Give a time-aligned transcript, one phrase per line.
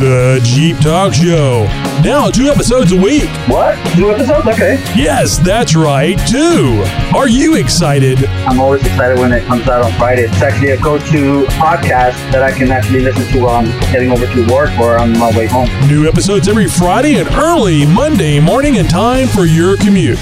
[0.00, 1.64] The Jeep Talk Show.
[2.02, 3.28] Now, two episodes a week.
[3.48, 3.76] What?
[3.98, 4.46] New episodes?
[4.46, 4.82] Okay.
[4.96, 6.82] Yes, that's right, two.
[7.14, 8.24] Are you excited?
[8.48, 10.22] I'm always excited when it comes out on Friday.
[10.22, 14.24] It's actually a go-to podcast that I can actually listen to while I'm heading over
[14.24, 15.68] to work or on my way home.
[15.86, 20.18] New episodes every Friday and early Monday morning in time for your commute.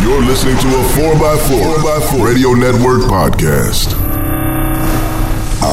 [0.00, 3.93] You're listening to a 4x4, 4x4 Radio Network podcast.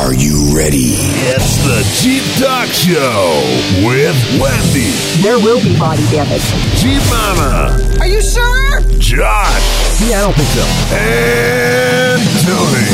[0.02, 0.98] Are you ready?
[1.30, 3.38] It's the Jeep Talk Show
[3.86, 4.90] with Wendy,
[5.22, 6.42] There will be body damage.
[6.82, 8.82] Jeep Mama, Are you sure?
[8.98, 10.66] Josh, Yeah, I don't think so.
[10.98, 12.90] and Tony.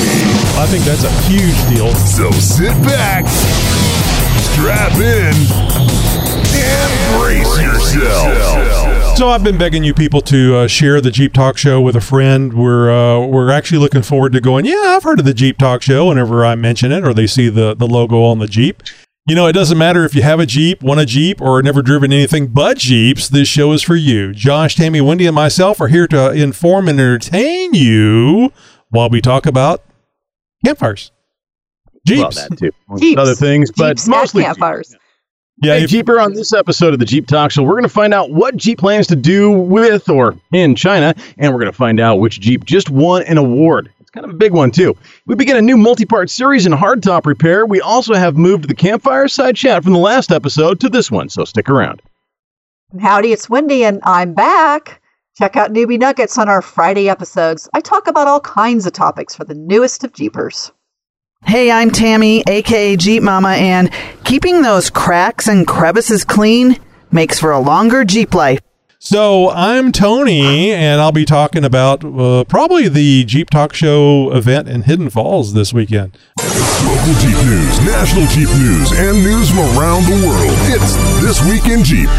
[0.59, 1.95] I think that's a huge deal.
[1.95, 3.23] So sit back,
[4.51, 5.31] strap in,
[6.59, 6.91] and
[7.23, 7.55] brace
[7.95, 8.96] yourself.
[9.17, 12.01] So I've been begging you people to uh, share the Jeep Talk Show with a
[12.01, 12.53] friend.
[12.53, 14.65] We're uh, we're actually looking forward to going.
[14.65, 16.09] Yeah, I've heard of the Jeep Talk Show.
[16.09, 18.83] Whenever I mention it, or they see the the logo on the Jeep.
[19.27, 21.81] You know, it doesn't matter if you have a Jeep, want a Jeep, or never
[21.81, 23.27] driven anything but Jeeps.
[23.27, 24.33] This show is for you.
[24.33, 28.53] Josh, Tammy, Wendy, and myself are here to inform and entertain you
[28.89, 29.83] while we talk about
[30.63, 31.11] campfires.
[32.05, 32.35] Jeeps.
[32.35, 32.71] Well, that too.
[32.99, 33.19] Jeeps.
[33.19, 34.95] Other things, but Jeeps mostly at campfires.
[35.61, 38.13] Yeah, Hey, Jeeper, on this episode of the Jeep Talk Show, we're going to find
[38.13, 41.99] out what Jeep plans to do with or in China, and we're going to find
[41.99, 43.91] out which Jeep just won an award.
[43.99, 44.95] It's kind of a big one, too.
[45.25, 47.65] We begin a new multi part series in hardtop repair.
[47.65, 51.27] We also have moved the campfire side chat from the last episode to this one,
[51.29, 52.01] so stick around.
[53.01, 55.01] Howdy, it's Wendy, and I'm back.
[55.37, 57.67] Check out Newbie Nuggets on our Friday episodes.
[57.73, 60.71] I talk about all kinds of topics for the newest of Jeepers.
[61.47, 63.89] Hey, I'm Tammy, aka Jeep Mama, and
[64.25, 66.77] keeping those cracks and crevices clean
[67.09, 68.59] makes for a longer Jeep life.
[68.99, 74.67] So I'm Tony, and I'll be talking about uh, probably the Jeep Talk Show event
[74.67, 76.17] in Hidden Falls this weekend.
[76.37, 80.51] Local Jeep news, national Jeep news, and news from around the world.
[80.67, 82.09] It's This Week in Jeep.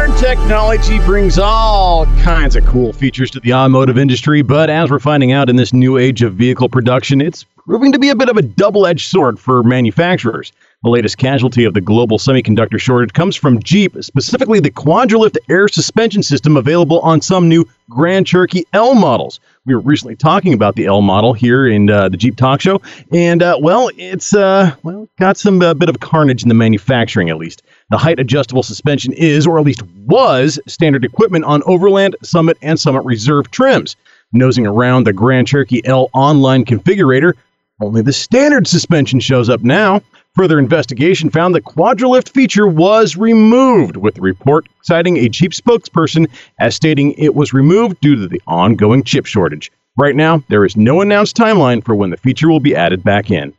[0.00, 4.98] Modern technology brings all kinds of cool features to the automotive industry, but as we're
[4.98, 8.30] finding out in this new age of vehicle production, it's proving to be a bit
[8.30, 10.52] of a double edged sword for manufacturers.
[10.82, 15.68] The latest casualty of the global semiconductor shortage comes from Jeep, specifically the Quadralift air
[15.68, 19.38] suspension system available on some new Grand Cherokee L models.
[19.66, 22.80] We were recently talking about the L model here in uh, the Jeep Talk Show,
[23.12, 27.28] and uh, well, it's uh, well got some uh, bit of carnage in the manufacturing
[27.28, 27.60] at least.
[27.90, 32.78] The height adjustable suspension is, or at least was, standard equipment on Overland, Summit, and
[32.78, 33.96] Summit Reserve trims.
[34.32, 37.32] Nosing around the Grand Cherokee L online configurator,
[37.80, 40.02] only the standard suspension shows up now.
[40.36, 46.28] Further investigation found the Quadralift feature was removed, with the report citing a Jeep spokesperson
[46.60, 49.72] as stating it was removed due to the ongoing chip shortage.
[49.96, 53.32] Right now, there is no announced timeline for when the feature will be added back
[53.32, 53.52] in.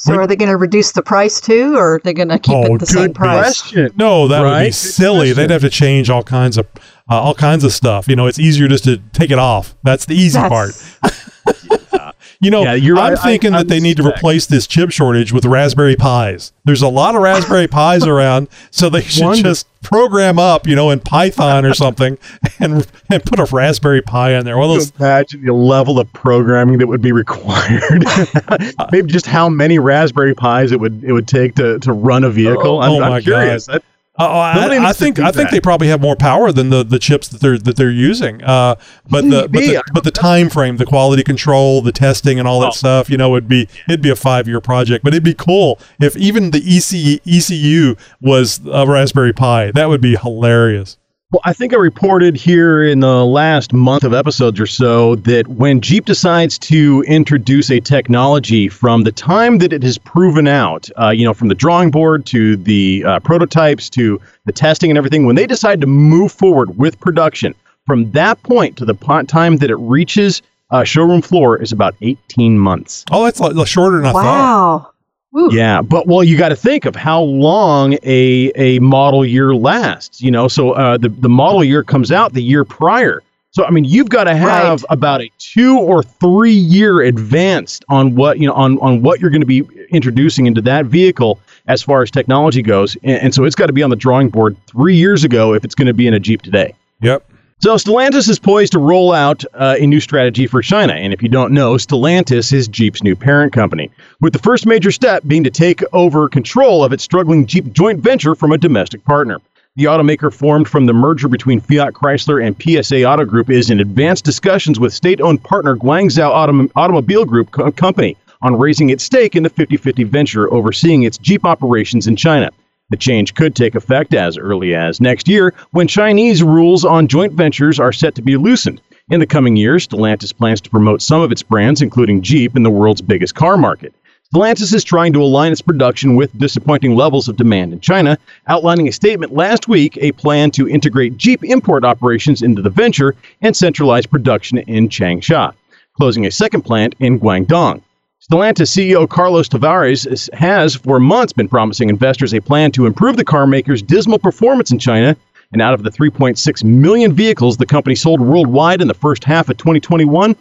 [0.00, 2.54] So, are they going to reduce the price too, or are they going to keep
[2.54, 3.60] Oh, it the same price?
[3.62, 3.90] Question.
[3.96, 5.32] No, that would be silly.
[5.32, 6.66] They'd have to change all kinds of
[7.10, 8.06] uh, all kinds of stuff.
[8.06, 9.74] You know, it's easier just to take it off.
[9.82, 10.70] That's the easy part.
[12.40, 13.18] That's- You know, Yeah, you're I'm right.
[13.18, 16.52] I- thinking I that they need to replace this chip shortage with Raspberry Pis.
[16.64, 20.74] There's a lot of Raspberry Pis around, so they should Wonder- just program up, you
[20.76, 22.16] know, in Python or something,
[22.60, 24.56] and and put a Raspberry Pi in there.
[24.58, 28.04] Well, those imagine the level of programming that would be required.
[28.92, 32.30] Maybe just how many Raspberry Pis it would it would take to, to run a
[32.30, 32.78] vehicle.
[32.78, 33.66] Oh, I'm, Oh, I'm my curious.
[33.66, 33.82] God.
[34.20, 36.98] Oh, Nobody I, I think I think they probably have more power than the, the
[36.98, 38.42] chips that they're that they're using.
[38.42, 38.74] Uh,
[39.08, 42.60] but the but the, but the time frame, the quality control, the testing, and all
[42.60, 42.70] that Oh.
[42.72, 45.04] stuff, you know, would be it'd be a five year project.
[45.04, 49.70] But it'd be cool if even the EC, ECU was a Raspberry Pi.
[49.70, 50.96] That would be hilarious.
[51.30, 55.46] Well, I think I reported here in the last month of episodes or so that
[55.46, 60.88] when Jeep decides to introduce a technology from the time that it has proven out,
[60.98, 64.96] uh, you know, from the drawing board to the uh, prototypes to the testing and
[64.96, 69.22] everything, when they decide to move forward with production, from that point to the po-
[69.24, 70.40] time that it reaches
[70.70, 73.04] uh, showroom floor is about 18 months.
[73.10, 74.24] Oh, that's a, shorter than I thought.
[74.24, 74.90] wow.
[75.38, 75.54] Woo.
[75.54, 80.20] Yeah, but well, you got to think of how long a a model year lasts.
[80.20, 83.22] You know, so uh, the the model year comes out the year prior.
[83.52, 84.90] So I mean, you've got to have Right.
[84.90, 89.30] about a two or three year advanced on what you know on on what you're
[89.30, 91.38] going to be introducing into that vehicle
[91.68, 94.28] as far as technology goes, and, and so it's got to be on the drawing
[94.28, 96.74] board three years ago if it's going to be in a Jeep today.
[97.00, 97.30] Yep.
[97.60, 101.24] So Stellantis is poised to roll out uh, a new strategy for China, and if
[101.24, 103.90] you don't know, Stellantis is Jeep's new parent company,
[104.20, 107.98] with the first major step being to take over control of its struggling Jeep joint
[107.98, 109.40] venture from a domestic partner.
[109.74, 113.80] The automaker formed from the merger between Fiat Chrysler and PSA Auto Group is in
[113.80, 119.34] advanced discussions with state-owned partner Guangzhou Autom- Automobile Group Co- Company on raising its stake
[119.34, 122.50] in the 50 50 venture overseeing its Jeep operations in China.
[122.90, 127.34] The change could take effect as early as next year when Chinese rules on joint
[127.34, 128.80] ventures are set to be loosened.
[129.10, 132.62] In the coming years, Stellantis plans to promote some of its brands, including Jeep, in
[132.62, 133.92] the world's biggest car market.
[134.32, 138.88] Stellantis is trying to align its production with disappointing levels of demand in China, outlining
[138.88, 143.54] a statement last week a plan to integrate Jeep import operations into the venture and
[143.54, 145.52] centralize production in Changsha,
[145.94, 147.82] closing a second plant in Guangdong.
[148.20, 153.24] Stellantis CEO Carlos Tavares has for months been promising investors a plan to improve the
[153.24, 155.16] carmaker's dismal performance in China.
[155.52, 159.48] And out of the 3.6 million vehicles the company sold worldwide in the first half
[159.48, 160.34] of 2021,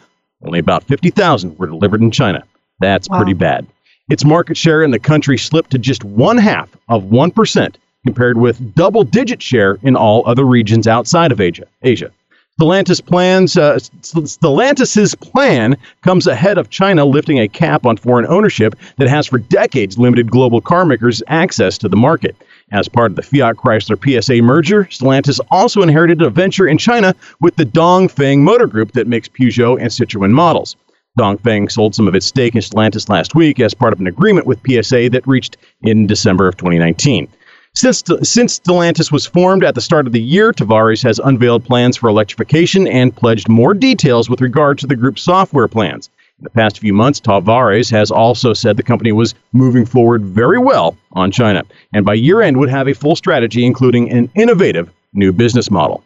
[0.43, 2.43] only about 50,000 were delivered in China.
[2.79, 3.17] That's Wow.
[3.17, 3.67] pretty bad.
[4.09, 7.75] Its market share in the country slipped to just one half of 1%,
[8.05, 11.65] compared with double digit share in all other regions outside of Asia.
[11.83, 12.09] Asia.
[12.59, 18.75] Stellantis plans uh, Stellantis's plan comes ahead of China lifting a cap on foreign ownership
[18.97, 22.35] that has for decades limited global carmakers access to the market.
[22.71, 27.13] As part of the Fiat Chrysler PSA merger, Stellantis also inherited a venture in China
[27.39, 30.75] with the Dongfeng Motor Group that makes Peugeot and Citroën models.
[31.19, 34.47] Dongfeng sold some of its stake in Stellantis last week as part of an agreement
[34.47, 37.27] with PSA that reached in December of 2019.
[37.77, 41.95] Since, since Stellantis was formed at the start of the year, Tavares has unveiled plans
[41.95, 46.09] for electrification and pledged more details with regard to the group's software plans.
[46.39, 50.57] In the past few months, Tavares has also said the company was moving forward very
[50.57, 54.89] well on China, and by year end would have a full strategy, including an innovative
[55.13, 56.03] new business model.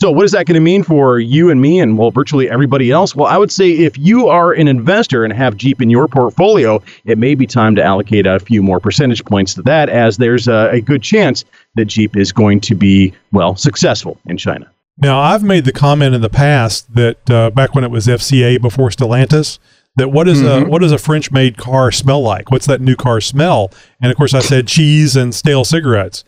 [0.00, 2.92] So, what is that going to mean for you and me and, well, virtually everybody
[2.92, 3.16] else?
[3.16, 6.80] Well, I would say if you are an investor and have Jeep in your portfolio,
[7.04, 10.46] it may be time to allocate a few more percentage points to that, as there's
[10.46, 14.70] a, a good chance that Jeep is going to be, well, successful in China.
[14.98, 18.60] Now, I've made the comment in the past that uh, back when it was FCA
[18.62, 19.58] before Stellantis,
[19.96, 22.52] that what is a what does a French made car smell like?
[22.52, 23.72] What's that new car smell?
[24.00, 26.22] And of course, I said cheese and stale cigarettes.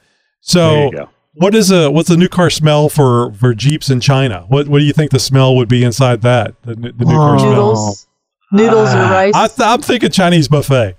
[0.53, 1.09] There you So, go.
[1.35, 4.45] What is a what's the new car smell for for Jeeps in China?
[4.49, 6.55] What what do you think the smell would be inside that?
[6.63, 7.39] The, the new car oh.
[7.39, 7.51] smell.
[7.51, 8.09] Noodles,
[8.53, 9.11] noodles or ah.
[9.11, 9.35] rice.
[9.35, 10.97] I th- I'm thinking Chinese buffet.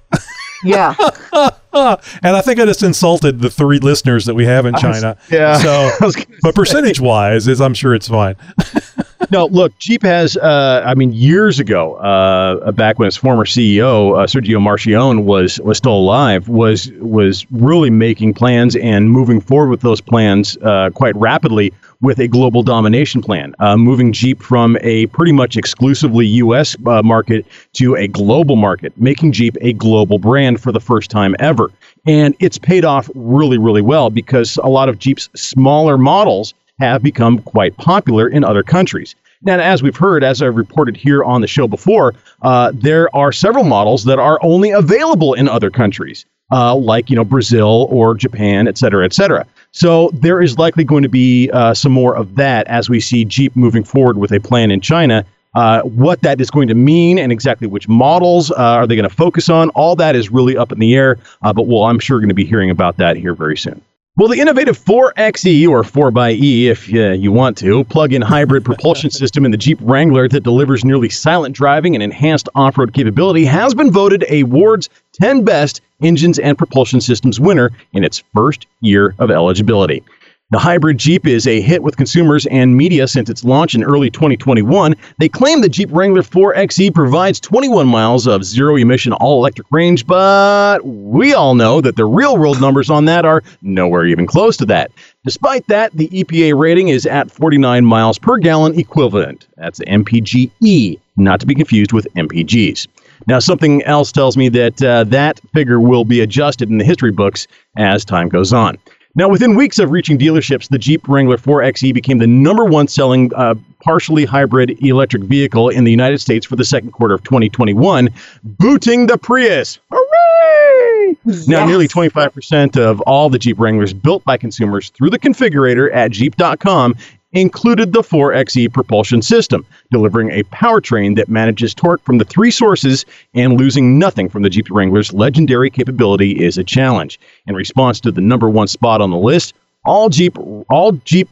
[0.64, 0.96] yeah,
[1.74, 5.18] and I think I just insulted the three listeners that we have in China.
[5.30, 5.58] yeah.
[5.58, 5.70] So,
[6.02, 8.36] I was gonna but percentage wise, is I'm sure it's fine.
[9.32, 14.18] no, look, Jeep has, uh, I mean, years ago, uh, back when its former CEO,
[14.18, 19.70] uh, Sergio Marchionne, was was still alive, was was really making plans and moving forward
[19.70, 24.78] with those plans uh, quite rapidly with a global domination plan, uh, moving Jeep from
[24.82, 26.76] a pretty much exclusively U.S.
[26.86, 31.36] Uh, market to a global market, making Jeep a global brand for the first time
[31.40, 31.72] ever.
[32.08, 37.04] And it's paid off really, really well because a lot of Jeep's smaller models have
[37.04, 39.16] become quite popular in other countries.
[39.44, 43.32] Now, as we've heard, as I've reported here on the show before, uh, there are
[43.32, 48.16] several models that are only available in other countries, uh, like you know Brazil or
[48.16, 49.46] Japan, et cetera, et cetera.
[49.72, 53.26] So there is likely going to be uh, some more of that as we see
[53.26, 55.26] Jeep moving forward with a plan in China.
[55.54, 59.10] Uh, what that is going to mean and exactly which models uh, are they going
[59.10, 61.18] to focus on, all that is really up in the air.
[61.42, 63.82] Uh, but well, I'm sure going to be hearing about that here very soon.
[64.18, 69.46] Well, the innovative 4xe or 4xE, if uh, you want to, plug-in hybrid propulsion system
[69.46, 73.90] in the Jeep Wrangler that delivers nearly silent driving and enhanced off-road capability has been
[73.90, 79.32] voted a Ward's 10 Best Engines and Propulsion Systems winner in its first year of
[79.32, 80.04] eligibility.
[80.52, 84.10] The hybrid Jeep is a hit with consumers and media since its launch in early
[84.10, 84.94] 2021.
[85.18, 90.06] They claim the Jeep Wrangler 4xe provides 21 miles of zero emission all electric range,
[90.06, 94.58] but we all know that the real world numbers on that are nowhere even close
[94.58, 94.92] to that.
[95.24, 99.48] Despite that, the EPA rating is at 49 miles per gallon equivalent.
[99.56, 102.88] That's MPGE, not to be confused with MPGs.
[103.26, 107.12] Now, something else tells me that uh, that figure will be adjusted in the history
[107.12, 108.78] books as time goes on.
[109.14, 113.34] Now, within weeks of reaching dealerships, the Jeep Wrangler 4xe became the number one selling
[113.36, 118.10] uh, partially hybrid electric vehicle in the United States for the second quarter of 2021,
[118.44, 119.80] booting the Prius.
[119.92, 121.18] Hooray!
[121.48, 126.12] Now, nearly 25% of all the Jeep Wranglers built by consumers through the configurator at
[126.12, 126.96] Jeep.com
[127.34, 133.06] included the 4xe propulsion system, delivering a powertrain that manages torque from the three sources
[133.34, 137.20] and losing nothing from the Jeep Wrangler's legendary capability is a challenge.
[137.48, 139.54] In response to the number one spot on the list,
[139.86, 140.38] all Jeep,
[140.70, 141.30] all Jeep,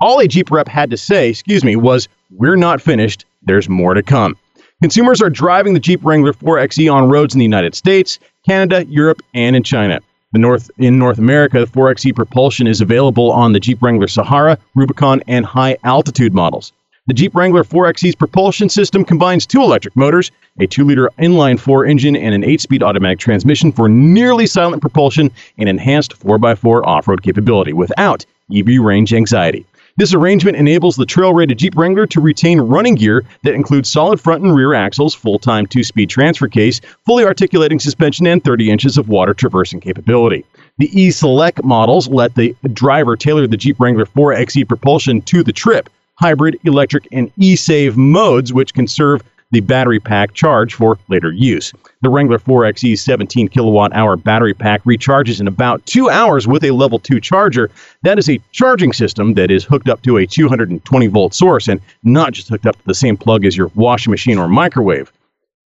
[0.00, 3.24] all a Jeep rep had to say, excuse me, was, "We're not finished.
[3.42, 4.36] There's more to come."
[4.80, 9.20] Consumers are driving the Jeep Wrangler 4xe on roads in the United States, Canada, Europe,
[9.34, 10.00] and in China.
[10.32, 15.20] The North in North America, 4xe propulsion is available on the Jeep Wrangler Sahara, Rubicon,
[15.26, 16.72] and high altitude models.
[17.08, 21.84] The Jeep Wrangler 4XE's propulsion system combines two electric motors, a 2 liter inline 4
[21.84, 27.08] engine, and an 8 speed automatic transmission for nearly silent propulsion and enhanced 4x4 off
[27.08, 29.66] road capability without EV range anxiety.
[29.96, 34.20] This arrangement enables the trail rated Jeep Wrangler to retain running gear that includes solid
[34.20, 38.70] front and rear axles, full time two speed transfer case, fully articulating suspension, and 30
[38.70, 40.44] inches of water traversing capability.
[40.78, 45.52] The E Selec models let the driver tailor the Jeep Wrangler 4xe propulsion to the
[45.52, 51.72] trip hybrid, electric, and e-save modes, which conserve the battery pack charge for later use.
[52.02, 56.70] The Wrangler 4XE's 17 kilowatt hour battery pack recharges in about two hours with a
[56.70, 57.70] level 2 charger.
[58.02, 61.80] That is a charging system that is hooked up to a 220 volt source and
[62.02, 65.12] not just hooked up to the same plug as your washing machine or microwave.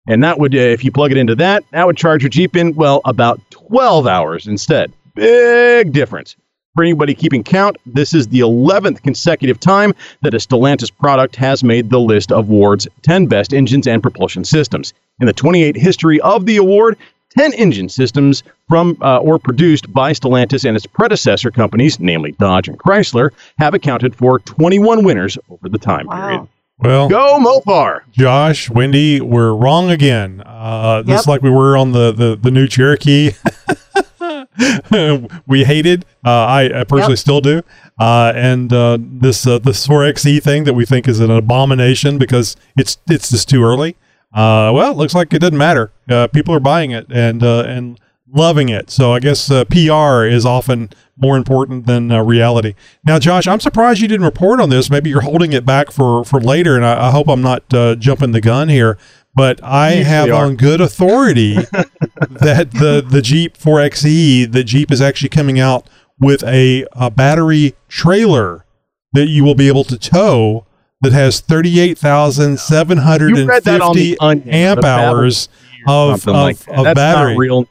[0.06, 2.56] And that would, uh, if you plug it into that, that would charge your Jeep
[2.56, 4.92] in, well, about 12 hours instead.
[5.14, 6.36] Big difference.
[6.74, 11.62] For anybody keeping count, this is the 11th consecutive time that a Stellantis product has
[11.62, 14.92] made the list of Ward's 10 best engines and propulsion systems.
[15.20, 16.96] In the 28 history of the award,
[17.38, 22.66] 10 engine systems from uh, or produced by Stellantis and its predecessor companies, namely Dodge
[22.66, 26.20] and Chrysler, have accounted for 21 winners over the time Wow.
[26.26, 26.48] period.
[26.78, 28.00] Well, Go Mopar!
[28.10, 30.42] Josh, Wendy, we're wrong again.
[30.44, 31.16] Uh, Yep.
[31.16, 33.30] Just like we were on the, the, the new Cherokee.
[35.46, 36.04] we hated.
[36.24, 37.18] Uh, I, I personally Yep.
[37.18, 37.62] still do.
[37.98, 42.56] Uh, and uh, this uh, this 4xe thing that we think is an abomination because
[42.76, 43.96] it's it's just too early.
[44.32, 45.92] Uh, well, it looks like it doesn't matter.
[46.08, 48.00] Uh, people are buying it and uh, and
[48.32, 48.90] loving it.
[48.90, 52.74] So I guess uh, PR is often more important than uh, reality.
[53.04, 54.90] Now, Josh, I'm surprised you didn't report on this.
[54.90, 57.94] Maybe you're holding it back for for later, and I, I hope I'm not uh,
[57.94, 58.98] jumping the gun here.
[59.36, 60.44] But I Usually have are.
[60.46, 65.88] on good authority that the the Jeep 4xe, the Jeep is actually coming out
[66.20, 68.64] with a, a battery trailer
[69.12, 70.64] that you will be able to tow
[71.00, 75.48] that has 38,750 You read that on the Onion, amp hours
[75.86, 77.32] of, of, like of That's battery.
[77.34, 77.68] not real.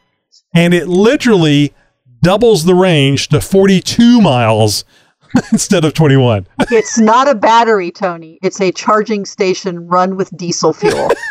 [0.54, 1.74] And it literally
[2.22, 4.86] doubles the range to 42 miles
[5.52, 6.48] instead of 21.
[6.72, 8.40] It's not a battery, Tony.
[8.44, 11.10] It's a charging station run with diesel fuel.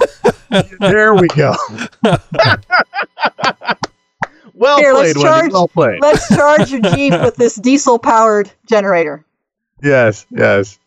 [0.80, 1.54] There we go.
[4.54, 5.52] well Here, played, let's charge.
[5.52, 6.00] Well played.
[6.00, 9.24] Let's charge your Jeep with this diesel-powered generator.
[9.82, 10.78] Yes, yes.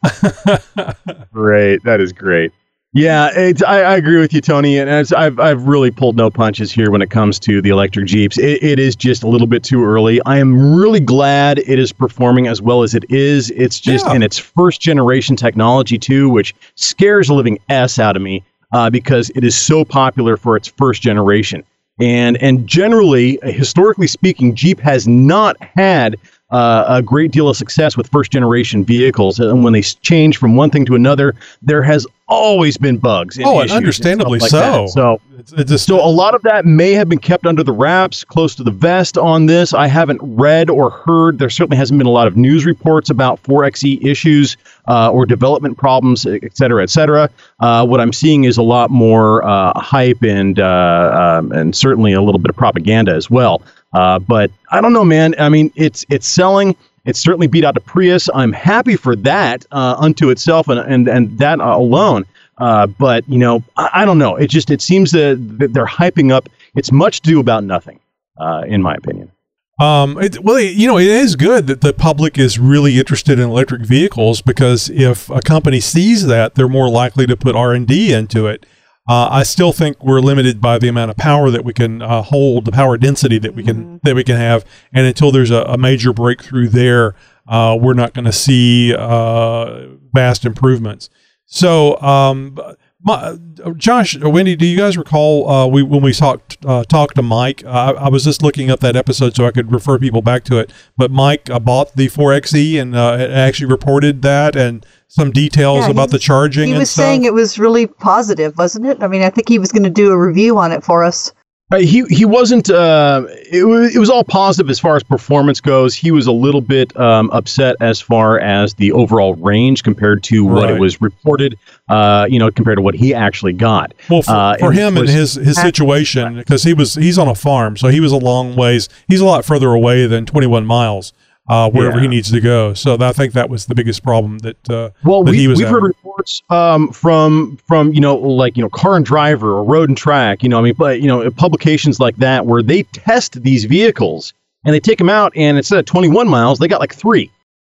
[1.34, 1.84] great.
[1.84, 2.51] That is great.
[2.98, 4.77] Yeah, it's, I, I agree with you, Tony.
[4.77, 8.05] And as I've, I've really pulled no punches here when it comes to the electric
[8.05, 8.38] Jeeps.
[8.38, 10.22] It, it is just a little bit too early.
[10.25, 13.51] I am really glad it is performing as well as it is.
[13.51, 14.13] It's just Yeah.
[14.13, 18.45] in its first generation technology, too, which scares the living S out of me
[18.75, 21.63] uh, because it is so popular for its first generation.
[22.01, 26.17] And, and generally, uh, historically speaking, Jeep has not had
[26.55, 29.39] uh, a great deal of success with first generation vehicles.
[29.39, 33.38] And when they change from one thing to another, there has always been bugs.
[33.43, 34.89] Oh, and understandably stuff like that.
[34.89, 35.19] so.
[35.19, 37.74] So, It's, it's just, so a lot of that may have been kept under the
[37.74, 39.74] wraps, close to the vest on this.
[39.74, 41.39] I haven't read or heard.
[41.39, 44.55] There certainly hasn't been a lot of news reports about 4xe issues
[44.88, 47.29] uh, or development problems, et cetera, et cetera.
[47.59, 52.13] Uh, what I'm seeing is a lot more uh, hype and uh, um, and certainly
[52.13, 53.62] a little bit of propaganda as well.
[53.94, 55.36] Uh, but I don't know, man.
[55.39, 56.75] I mean, it's it's selling.
[57.06, 58.30] It certainly beat out the Prius.
[58.34, 62.25] I'm happy for that uh, unto itself and and and that alone.
[62.58, 64.36] Uh, but you know, I, I don't know.
[64.36, 65.38] It just it seems that,
[65.74, 66.50] they're hyping up.
[66.75, 68.00] It's much do about nothing,
[68.38, 69.32] uh, in my opinion.
[69.80, 73.50] Um, it, well, you know, it is good that the public is really interested in
[73.50, 77.86] electric vehicles because if a company sees that, they're more likely to put R and
[77.86, 78.65] D into it.
[79.07, 82.24] Uh, I still think we're limited by the amount of power that we can uh,
[82.24, 85.62] hold, the power density that we can that we can have, and until there's a,
[85.63, 87.13] a major breakthrough there,
[87.47, 91.09] uh, we're not going to see uh, vast improvements.
[91.45, 92.57] So, um,
[93.05, 93.38] my,
[93.77, 97.63] Josh, Wendy, do you guys recall uh, we when we talked uh, talked to Mike?
[97.63, 100.43] Uh, I, I was just looking up that episode so I could refer people back
[100.45, 100.74] to it.
[100.97, 105.91] But Mike uh, bought the 4xe and uh, actually reported that and some details Yeah,
[105.91, 106.69] about he- the charging.
[106.69, 109.01] He was saying it was really positive, wasn't it?
[109.03, 111.31] I mean, I think he was going to do a review on it for us.
[111.72, 112.69] Uh, he he wasn't.
[112.69, 115.95] Uh, it, was, it was all positive as far as performance goes.
[115.95, 120.45] He was a little bit um, upset as far as the overall range compared to
[120.45, 120.75] what Right.
[120.75, 121.57] it was reported.
[121.89, 123.93] Uh, you know, compared to what he actually got.
[124.12, 127.17] Well, for, Uh, for and him of and his his situation, because he was he's
[127.17, 128.88] on a farm, so he was a long ways.
[129.07, 131.13] He's a lot further away than 21 miles,
[131.48, 132.04] uh, wherever Yeah.
[132.04, 132.74] he needs to go.
[132.74, 135.60] So I think that was the biggest problem that uh, Well, that we, he was
[135.60, 139.64] we've heard reports um, from from you know like you know car and driver or
[139.64, 140.42] road and track.
[140.44, 144.34] You know, I mean, but you know publications like that where they test these vehicles
[144.64, 147.30] and they take them out and instead of 21 miles, they got like three.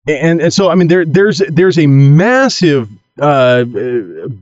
[0.07, 2.89] And and so I mean there there's there's a massive
[3.21, 3.65] uh, uh,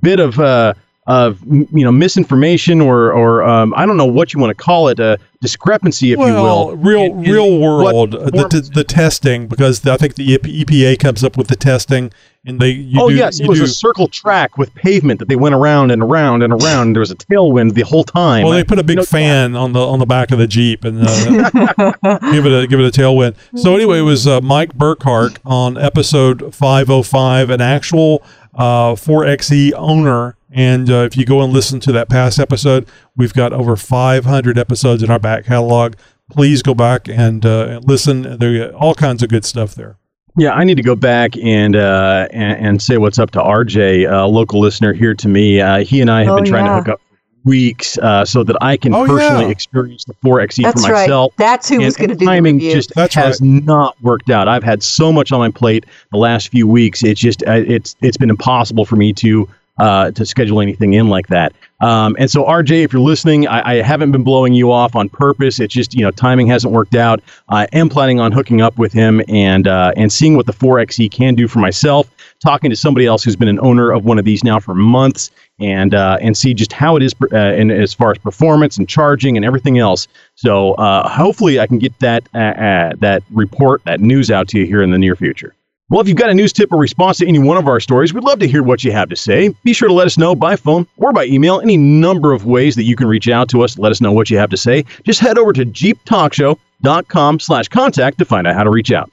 [0.03, 0.75] bit of uh,
[1.07, 4.63] of m- you know misinformation or or um, I don't know what you want to
[4.65, 6.77] call it a discrepancy, if you will.
[6.77, 10.37] real in- in real what world uh, the, the, the testing because I think the
[10.39, 12.11] EPA comes up with the testing
[12.45, 15.19] and they you oh do, yes, you it was do, a circle track with pavement
[15.21, 16.95] that they went around and around and around.
[16.95, 18.43] There was a tailwind the whole time.
[18.45, 20.47] well they put a big You know, fan on the on the back of the
[20.49, 21.07] Jeep and uh,
[22.33, 23.37] give it a give it a tailwind.
[23.57, 28.23] So anyway, it was uh, Mike Burkhart on episode 505, an actual
[28.55, 30.37] uh, 4xe owner.
[30.57, 34.57] And uh, if you go and listen to that past episode, we've got over 500
[34.59, 35.95] episodes in our back catalog.
[36.31, 38.39] Please go back and uh, listen.
[38.39, 39.99] There all kinds of good stuff there.
[40.39, 44.11] Yeah, I need to go back and uh, and, and say what's up to RJ,
[44.11, 45.61] a local listener here to me.
[45.61, 46.73] Uh, he and I have Oh, been trying yeah.
[46.73, 49.51] to hook up for weeks uh, so that I can Oh, personally yeah.
[49.51, 51.33] experience the 4xe That's for myself.
[51.39, 51.47] right.
[51.47, 52.73] That's who and, was going to do the timing review.
[52.75, 54.49] just That's has not worked out.
[54.49, 57.05] I've had so much on my plate the last few weeks.
[57.05, 59.49] It's just uh, it's it's been impossible for me to
[59.79, 61.53] uh, to schedule anything in like that.
[61.81, 65.09] Um, and so RJ, if you're listening, I, I haven't been blowing you off on
[65.09, 65.61] purpose.
[65.61, 67.21] It's just you know timing hasn't worked out.
[67.49, 71.11] I am planning on hooking up with him and uh, and seeing what the 4xe
[71.11, 72.11] can do for myself.
[72.41, 75.31] Talking to somebody else who's been an owner of one of these now for months
[75.59, 78.89] and uh, and see just how it is uh, in as far as performance and
[78.89, 80.09] charging and everything else.
[80.35, 84.67] So uh, hopefully I can get that uh, that report that news out to you
[84.67, 85.56] here in the near future.
[85.89, 88.13] Well, if you've got a news tip or response to any one of our stories,
[88.13, 89.51] we'd love to hear what you have to say.
[89.63, 91.61] Be sure to let us know by phone or by email.
[91.61, 93.79] Any number of ways that you can reach out to us.
[93.79, 94.85] Let us know what you have to say.
[95.05, 99.13] Just head over to jeeptalkshow.com slash contact to find out how to reach out.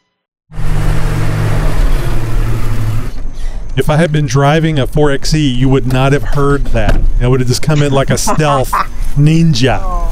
[3.76, 7.00] If I had been driving a 4xe, you would not have heard that.
[7.22, 8.72] It would have just come in like a stealth
[9.16, 9.78] ninja.
[9.80, 10.10] Oh.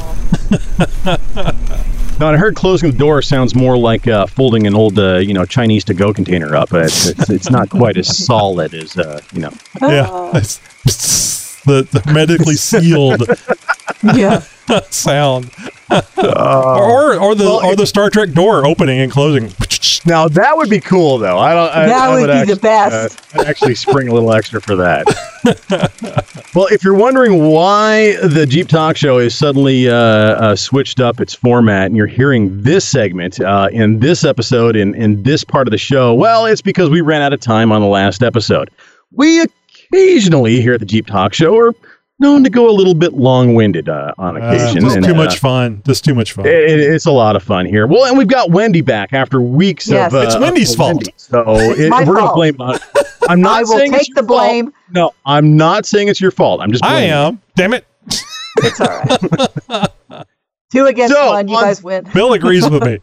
[2.20, 5.34] Now, I heard closing the door sounds more like uh, folding an old, uh, you
[5.34, 6.72] know, Chinese to-go container up.
[6.72, 9.52] It's, it's, it's not quite as solid as, uh, you know.
[9.80, 10.58] Yeah, it's,
[11.64, 13.24] the, the medically sealed
[14.16, 14.40] yeah.
[14.90, 15.50] sound,
[16.16, 19.52] or, or the or the Star Trek door opening and closing.
[20.04, 21.38] Now that would be cool, though.
[21.38, 21.70] I don't.
[21.70, 23.36] I, That I would be actually, the best.
[23.36, 25.06] uh, I'd actually spring a little extra for that.
[26.54, 31.20] well, if you're wondering why the Jeep Talk Show is suddenly uh, uh, switched up
[31.20, 35.66] its format, and you're hearing this segment uh, in this episode in in this part
[35.66, 38.70] of the show, well, it's because we ran out of time on the last episode.
[39.12, 41.74] We occasionally here at the Jeep Talk Show are
[42.18, 44.80] known to go a little bit long-winded uh, on Uh, occasion.
[44.82, 45.82] just and, too uh, much fun.
[45.84, 46.46] Just too much fun.
[46.46, 47.86] it, it- it's a lot of fun here.
[47.86, 50.12] Well, and we've got Wendy back after weeks Yes.
[50.12, 50.18] of.
[50.20, 50.94] Uh, It's Wendy's of fault.
[50.94, 51.14] Wendy.
[51.16, 52.78] So it, we're going to blame on.
[53.28, 54.66] I'm not I will saying take the blame.
[54.66, 54.74] Fault.
[54.92, 56.60] No, I'm not saying it's your fault.
[56.60, 56.84] I'm just.
[56.84, 57.14] I blaming you.
[57.14, 57.40] am.
[57.56, 57.86] Damn it.
[58.58, 60.26] It's all right.
[60.72, 61.48] Two against So, one.
[61.48, 62.04] You on- guys win.
[62.14, 62.98] Bill agrees with me.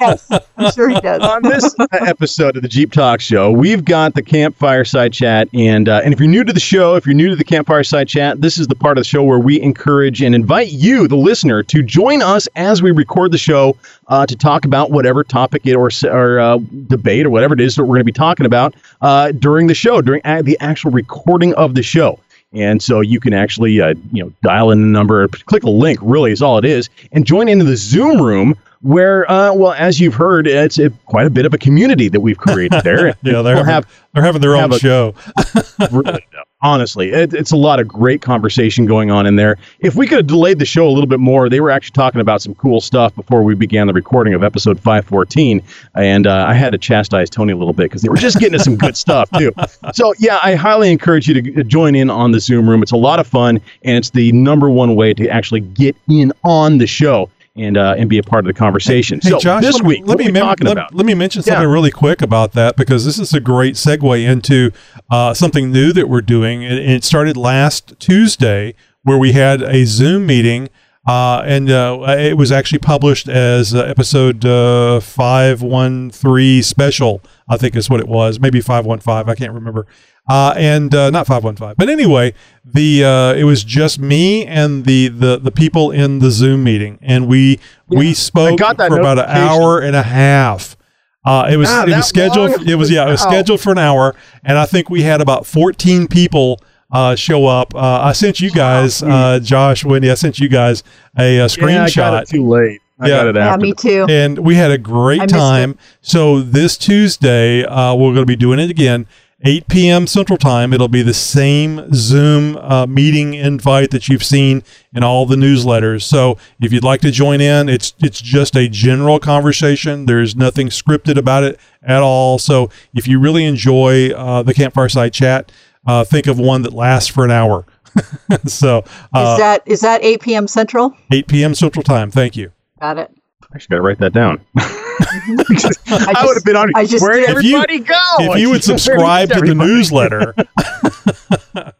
[0.00, 0.28] Yes.
[0.56, 1.22] I'm sure he does.
[1.22, 5.88] on this episode of the Jeep Talk Show, we've got the Campfire Side Chat, and
[5.88, 8.08] uh, and if you're new to the show, if you're new to the Campfire Side
[8.08, 11.16] Chat, this is the part of the show where we encourage and invite you, the
[11.16, 13.76] listener, to join us as we record the show
[14.08, 17.76] uh, to talk about whatever topic it or or uh, debate or whatever it is
[17.76, 21.54] that we're going to be talking about uh, during the show, during the actual recording
[21.54, 22.18] of the show.
[22.52, 26.00] And so you can actually, uh, you know, dial in a number, click a link,
[26.02, 30.00] really is all it is, and join into the Zoom room where, uh, well, as
[30.00, 33.08] you've heard, it's a, quite a bit of a community that we've created there.
[33.22, 35.14] Yeah, they're having, have they're having their own a- show.
[35.90, 36.26] really,
[36.62, 39.58] honestly, it, it's a lot of great conversation going on in there.
[39.80, 42.20] If we could have delayed the show a little bit more, they were actually talking
[42.22, 45.62] about some cool stuff before we began the recording of episode 514,
[45.94, 48.58] and uh, I had to chastise Tony a little bit because they were just getting
[48.58, 49.52] to some good stuff too.
[49.92, 52.82] So yeah, I highly encourage you to uh, join in on the Zoom room.
[52.82, 56.32] It's a lot of fun, and it's the number one way to actually get in
[56.44, 57.28] on the show.
[57.56, 59.18] And, uh, and be a part of the conversation.
[59.20, 60.94] Hey, so Josh, this let week, let what me are we mem- talking let, about?
[60.94, 61.54] let me mention Yeah.
[61.54, 64.70] something really quick about that because this is a great segue into
[65.10, 66.64] uh, something new that we're doing.
[66.64, 70.68] And it started last Tuesday where we had a Zoom meeting.
[71.08, 77.74] Uh, and uh, it was actually published as uh, episode uh, 513 special, I think
[77.74, 78.38] is what it was.
[78.38, 79.86] Maybe 515, I can't remember.
[80.30, 81.74] Uh, and uh, not 515.
[81.76, 86.30] But anyway, the uh, it was just me and the, the, the people in the
[86.30, 86.98] Zoom meeting.
[87.02, 90.76] And we we spoke got for about an hour and a half.
[91.24, 92.50] Uh, it was Ah, it was scheduled.
[92.58, 92.68] long?
[92.68, 93.06] It was yeah.
[93.08, 93.30] It was Wow.
[93.30, 94.14] scheduled for an hour,
[94.44, 96.60] and I think we had about fourteen people
[96.92, 97.74] uh, show up.
[97.74, 100.10] Uh, I sent you guys, uh, Josh, Wendy.
[100.10, 100.82] I sent you guys
[101.18, 102.80] a, a Yeah, I screenshot got it too late.
[102.98, 103.16] I Yeah.
[103.16, 103.60] got it Yeah, after.
[103.62, 104.06] me too.
[104.08, 105.76] and we had a great missed time.
[106.02, 109.06] So this Tuesday, uh, we're going to be doing it again,
[109.42, 110.06] 8 p.m.
[110.06, 110.72] Central Time.
[110.72, 114.62] It'll be the same Zoom uh, meeting invite that you've seen
[114.94, 116.02] in all the newsletters.
[116.02, 120.06] So if you'd like to join in, it's it's just a general conversation.
[120.06, 122.38] There's nothing scripted about it at all.
[122.38, 125.50] So if you really enjoy uh, the Campfire Side Chat,
[125.86, 127.64] uh, think of one that lasts for an hour.
[128.46, 130.48] so uh, is that is that 8 p.m.
[130.48, 130.94] Central?
[131.10, 131.54] 8 p.m.
[131.54, 132.10] Central Time.
[132.10, 132.52] Thank you.
[132.80, 133.10] Got it.
[133.52, 134.44] I should got to write that down.
[135.50, 136.70] I, just- would have been on.
[136.74, 137.36] I just Where did.
[137.36, 137.96] If you- everybody go?
[138.18, 140.34] if you would subscribe to the newsletter,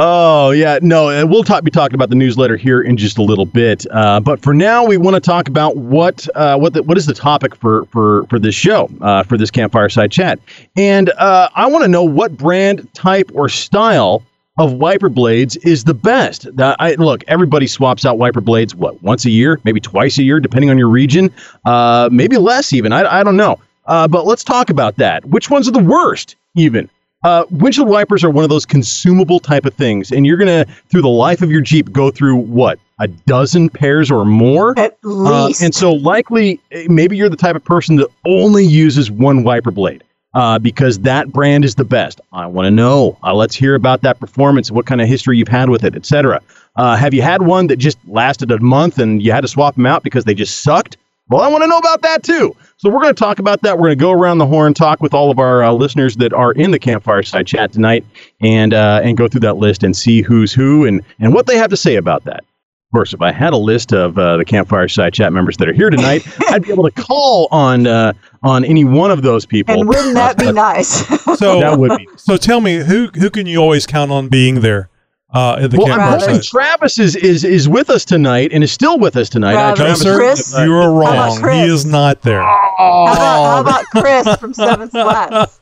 [0.00, 3.22] Oh yeah, no, uh, we'll talk, be talking about the newsletter here in just a
[3.22, 3.84] little bit.
[3.90, 7.06] Uh, but for now, we want to talk about what uh, what the, what is
[7.06, 10.38] the topic for for for this show uh, for this campfire side chat,
[10.76, 14.22] and uh, I want to know what brand, type, or style
[14.58, 16.46] of wiper blades is the best.
[16.58, 20.22] Uh, I, look, everybody swaps out wiper blades what once a year, maybe twice a
[20.22, 21.32] year, depending on your region,
[21.64, 22.92] uh, maybe less even.
[22.92, 23.58] I, I don't know.
[23.86, 25.24] Uh, but let's talk about that.
[25.26, 26.90] Which ones are the worst, even?
[27.24, 31.02] Uh, windshield wipers are one of those consumable type of things, and you're gonna, through
[31.02, 34.78] the life of your Jeep, go through what a dozen pairs or more.
[34.78, 35.62] At Uh, least.
[35.62, 39.70] and so, likely, eh, maybe you're the type of person that only uses one wiper
[39.72, 42.20] blade uh, because that brand is the best.
[42.32, 43.18] I want to know.
[43.22, 46.40] Uh, let's hear about that performance, what kind of history you've had with it, etc.
[46.76, 49.74] Uh, have you had one that just lasted a month and you had to swap
[49.74, 50.96] them out because they just sucked?
[51.28, 52.56] Well, I want to know about that too.
[52.78, 53.76] So we're going to talk about that.
[53.76, 56.32] We're going to go around the horn, talk with all of our uh, listeners that
[56.32, 58.06] are in the campfire side chat tonight,
[58.40, 61.56] and uh, and go through that list and see who's who and and what they
[61.56, 62.44] have to say about that.
[62.88, 65.68] Of course, if I had a list of uh, the campfire side chat members that
[65.68, 69.44] are here tonight, I'd be able to call on uh, on any one of those
[69.44, 69.74] people.
[69.80, 71.06] and wouldn't that be nice?
[71.38, 72.08] so that would be.
[72.16, 74.88] so tell me who who can you always count on being there
[75.34, 76.40] uh, at the Well, campfire I'm hoping?
[76.40, 79.54] Travis is, is is with us tonight and is still with us tonight.
[79.54, 80.02] Uh, Travis.
[80.02, 80.66] Travis- sir, Chris?
[80.66, 81.38] you are wrong.
[81.42, 81.56] Chris?
[81.56, 82.40] He is not there.
[82.40, 85.60] how, about, how about Chris from Seven Slats?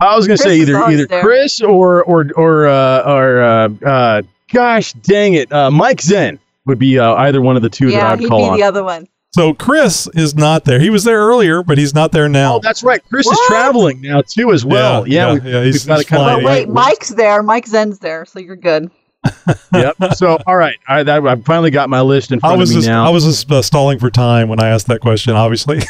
[0.00, 1.22] I was going to say either either there.
[1.22, 6.78] Chris or or or uh, or uh, uh, gosh dang it, uh, Mike Zen would
[6.78, 8.56] be uh, either one of the two Yeah, that I'd he'd call be on.
[8.58, 9.08] the other one.
[9.34, 10.80] So Chris is not there.
[10.80, 12.56] He was there earlier, but he's not there now.
[12.56, 13.02] Oh, that's right.
[13.10, 15.06] Chris is traveling now too as well.
[15.06, 16.38] Yeah, Yeah, yeah, we, yeah, he's- we've got he's to kind flying.
[16.38, 17.42] of But wait, Mike's there.
[17.42, 18.90] Mike Zen's there, so you're good.
[19.74, 19.96] yep.
[20.14, 22.76] So all right, I, that, I've finally got my list in front I was of
[22.76, 23.04] me just now.
[23.04, 25.34] I was just uh, stalling for time when I asked that question.
[25.34, 25.80] Obviously,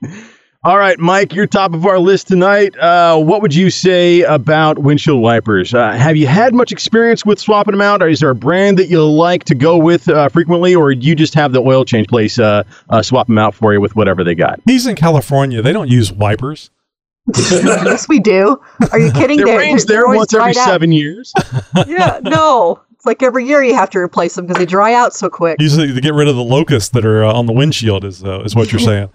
[0.68, 2.76] All right, Mike, you're top of our list tonight.
[2.76, 5.72] Uh, what would you say about windshield wipers?
[5.72, 8.78] Uh, have you had much experience with swapping them out, or is there a brand
[8.78, 11.86] that you like to go with uh, frequently, or do you just have the oil
[11.86, 14.60] change place uh, uh, swap them out for you with whatever they got?
[14.66, 15.62] he's in California.
[15.62, 16.68] They don't use wipers.
[17.34, 18.60] yes, we do.
[18.92, 19.40] Are you kidding?
[19.40, 20.66] It They're- rains they're there once every dried out.
[20.68, 21.32] seven years.
[21.86, 22.82] Yeah, no.
[22.92, 25.60] It's like every year you have to replace them because they dry out so quick.
[25.60, 28.40] Usually to get rid of the locusts that are uh, on the windshield is uh,
[28.40, 29.08] is what you're saying.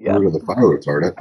[0.00, 0.16] Yeah.
[0.16, 1.14] Rid of the fire retardant.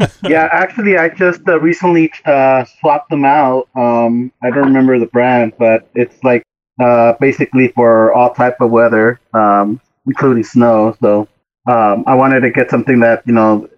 [0.28, 3.68] yeah, actually, I just uh, recently uh, swapped them out.
[3.74, 6.42] Um, I don't remember the brand, but it's like
[6.80, 10.96] uh, basically for all type of weather, um, including snow.
[11.00, 11.28] So
[11.68, 13.68] um, I wanted to get something that you know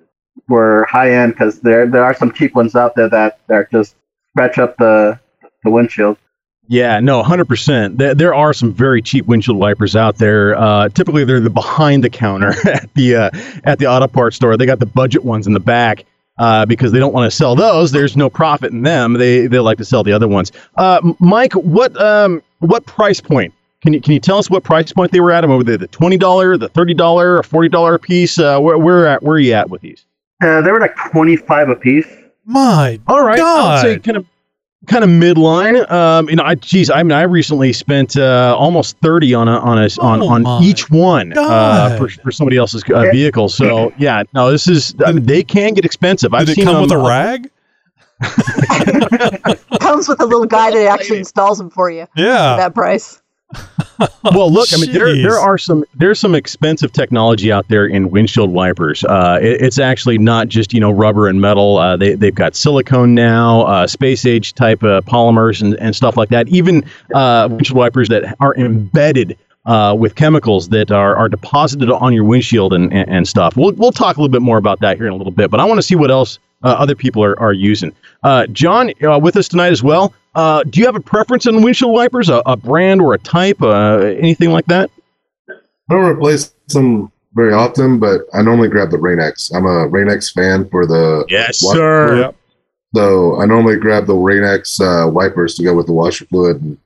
[0.49, 3.95] were high end because there there are some cheap ones out there that that just
[4.33, 5.19] scratch up the
[5.65, 6.19] the windshield.
[6.71, 7.99] Yeah, no, hundred percent.
[7.99, 10.57] There, there are some very cheap windshield wipers out there.
[10.57, 13.31] Uh, typically, they're the behind the counter at the uh,
[13.65, 14.57] at the auto parts store.
[14.57, 16.05] They got the budget ones in the back
[16.39, 17.91] uh, because they don't want to sell those.
[17.91, 19.15] There's no profit in them.
[19.15, 20.53] They they like to sell the other ones.
[20.77, 23.53] Uh, Mike, what um what price point?
[23.83, 25.49] Can you can you tell us what price point they were at?
[25.49, 28.39] Were they the twenty dollar, the thirty dollar, or forty dollar piece?
[28.39, 30.07] Uh, where where at where are you at with these?
[30.41, 32.07] Uh, they were like twenty five a piece.
[32.45, 34.27] My All right, I would say kind of
[34.87, 35.91] kind of midline.
[35.91, 39.59] Um, you know, I geez, I mean, I recently spent uh, almost thirty on a
[39.59, 43.49] on a on, Oh on my each one uh, for for somebody else's uh, vehicle.
[43.49, 46.33] So yeah, no, this is I mean, they can get expensive.
[46.35, 47.51] I've Did it seen come with a rag?
[49.81, 52.57] Comes with a little guy that actually installs them for you Yeah.
[52.57, 53.23] that price.
[54.33, 58.11] well, look, I mean, there there are some there's some expensive technology out there in
[58.11, 59.05] windshield wipers.
[59.05, 61.79] Uh, it- it's actually not just you know rubber and metal.
[61.79, 66.17] Uh, they they've got silicone now, uh, space age type uh, polymers and, and stuff
[66.17, 66.49] like that.
[66.49, 66.85] Even
[67.15, 69.37] uh, windshield wipers that are embedded.
[69.67, 73.59] Uh, with chemicals that are, are deposited on your windshield and, and, and stuff.
[73.59, 75.61] We'll, we'll talk a little bit more about that here in a little bit, but
[75.61, 77.93] I want to see what else uh, other people are, are using.
[78.23, 80.15] Uh, John, uh, with us tonight as well.
[80.35, 83.61] Uh, do you have a preference in windshield wipers, a, a brand or a type,
[83.63, 84.91] uh, anything like that?
[85.49, 85.55] I
[85.95, 89.51] don't replace them very often, but I normally grab the Rain-X.
[89.53, 91.75] I'm a Rain-X fan for the Yes, What?
[91.77, 92.17] sir.
[92.21, 92.37] Yep.
[92.95, 96.79] so I normally grab the Rain-X uh, wipers to go with the washer fluid, and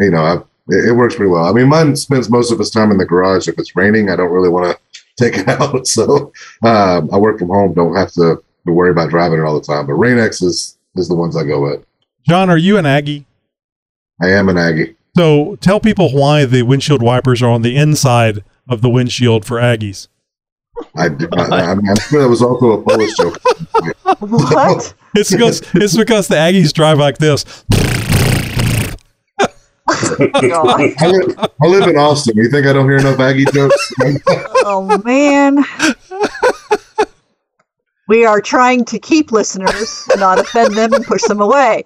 [0.00, 0.34] you know, I,
[0.68, 1.44] it, it works pretty well.
[1.46, 3.46] I mean, mine spends most of its time in the garage.
[3.48, 6.32] If it's raining, I don't really want to take it out, so
[6.62, 7.74] um, I work from home.
[7.74, 9.86] Don't have to to worry about driving it all the time.
[9.86, 11.84] But Rain-X is is the ones I go with.
[12.28, 13.24] John, are you an Aggie?
[14.20, 14.96] I am an Aggie.
[15.16, 19.58] So tell people why the windshield wipers are on the inside of the windshield for
[19.58, 20.08] Aggies.
[20.96, 23.38] I did not, I'm, I'm sure that was also a Polish joke.
[24.18, 24.94] What?
[25.14, 27.64] It's because it's because the Aggies drive like this.
[29.88, 32.36] I live, I live in Austin.
[32.36, 33.92] You think I don't hear enough Aggie jokes?
[34.64, 35.64] Oh man.
[38.08, 41.84] We are trying to keep listeners, not offend them and push them away.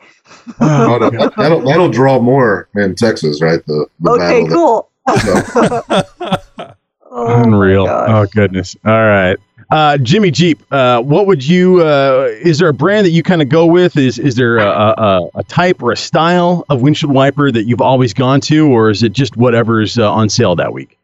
[0.60, 3.64] Oh, no, that- that'll, that'll draw more in Texas, right?
[3.66, 6.74] The, the Okay, battle cool.
[7.12, 7.88] Oh, Unreal.
[7.88, 8.76] Oh goodness.
[8.84, 9.36] All right.
[9.72, 11.80] Uh, Jimmy Jeep, uh, what would you?
[11.84, 13.96] Uh, is there a brand that you kind of go with?
[13.96, 17.80] Is is there a, a, a type or a style of windshield wiper that you've
[17.80, 20.98] always gone to, or is it just whatever's uh, on sale that week?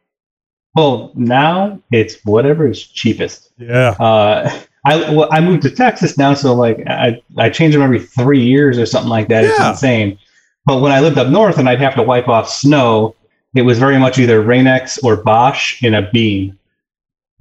[0.77, 3.51] Well, now it's whatever is cheapest.
[3.59, 4.63] Yeah.
[4.87, 8.43] I well, I moved to Texas now, so like I I change them every three
[8.43, 9.43] years or something like that.
[9.43, 9.51] Yeah.
[9.51, 10.19] It's insane.
[10.65, 13.17] But when I lived up north and I'd have to wipe off snow,
[13.55, 16.59] it was very much either Rain-X or Bosch in a beam.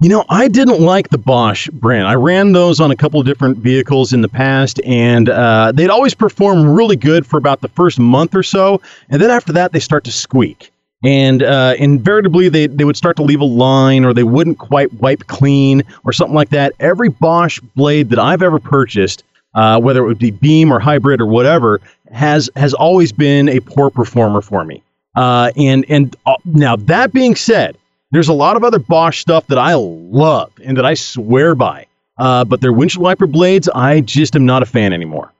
[0.02, 2.08] You know, I didn't like the Bosch brand.
[2.08, 5.90] I ran those on a couple of different vehicles in the past, and uh, they'd
[5.90, 9.72] always perform really good for about the first month or so, and then after that,
[9.72, 10.72] they start to squeak.
[11.06, 14.92] And uh, invariably, they, they would start to leave a line, or they wouldn't quite
[14.96, 16.74] wipe clean, or something like that.
[16.80, 21.22] Every Bosch blade that I've ever purchased, uh, whether it would be beam or hybrid
[21.22, 21.80] or whatever,
[22.12, 24.82] has has always been a poor performer for me.
[25.16, 27.78] Uh, and and uh, now that being said,
[28.10, 31.86] there's a lot of other Bosch stuff that I love and that I swear by.
[32.18, 35.32] Uh, but their windshield wiper blades, I just am not a fan anymore.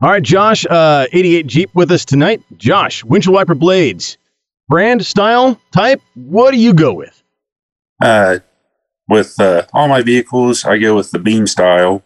[0.00, 2.40] All right, Josh, uh, 88 Jeep with us tonight.
[2.56, 4.16] Josh, windshield wiper blades,
[4.68, 6.00] brand, style, type.
[6.14, 7.22] What do you go with?
[8.02, 8.38] Uh,
[9.08, 12.02] with uh, all my vehicles, I go with the beam style.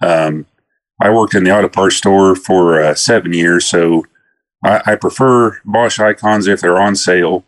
[0.00, 0.46] Um,
[1.00, 4.06] I worked in the auto parts store for uh, seven years, so
[4.64, 7.44] I, I prefer Bosch icons if they're on sale.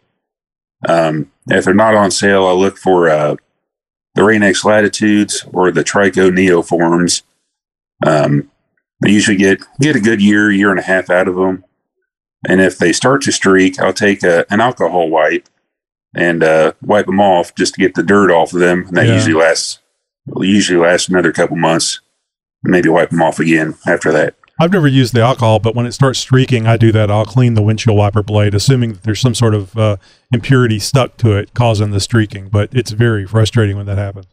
[0.86, 3.36] Um, if they're not on sale, I look for uh,
[4.14, 7.22] the Rain-X Latitudes or the Trico Neoforms.
[8.06, 8.50] Um,
[9.04, 11.64] I usually get get a good year, year and a half out of them.
[12.46, 15.48] And if they start to streak, I'll take a, an alcohol wipe
[16.14, 18.84] and uh, wipe them off just to get the dirt off of them.
[18.88, 19.14] And that Yeah.
[19.14, 19.80] usually lasts
[20.40, 22.00] usually lasts another couple months.
[22.62, 24.34] Maybe wipe them off again after that.
[24.60, 27.10] I've never used the alcohol, but when it starts streaking, I do that.
[27.12, 29.96] I'll clean the windshield wiper blade, assuming that there's some sort of uh,
[30.32, 32.48] impurity stuck to it causing the streaking.
[32.48, 34.26] But it's very frustrating when that happens.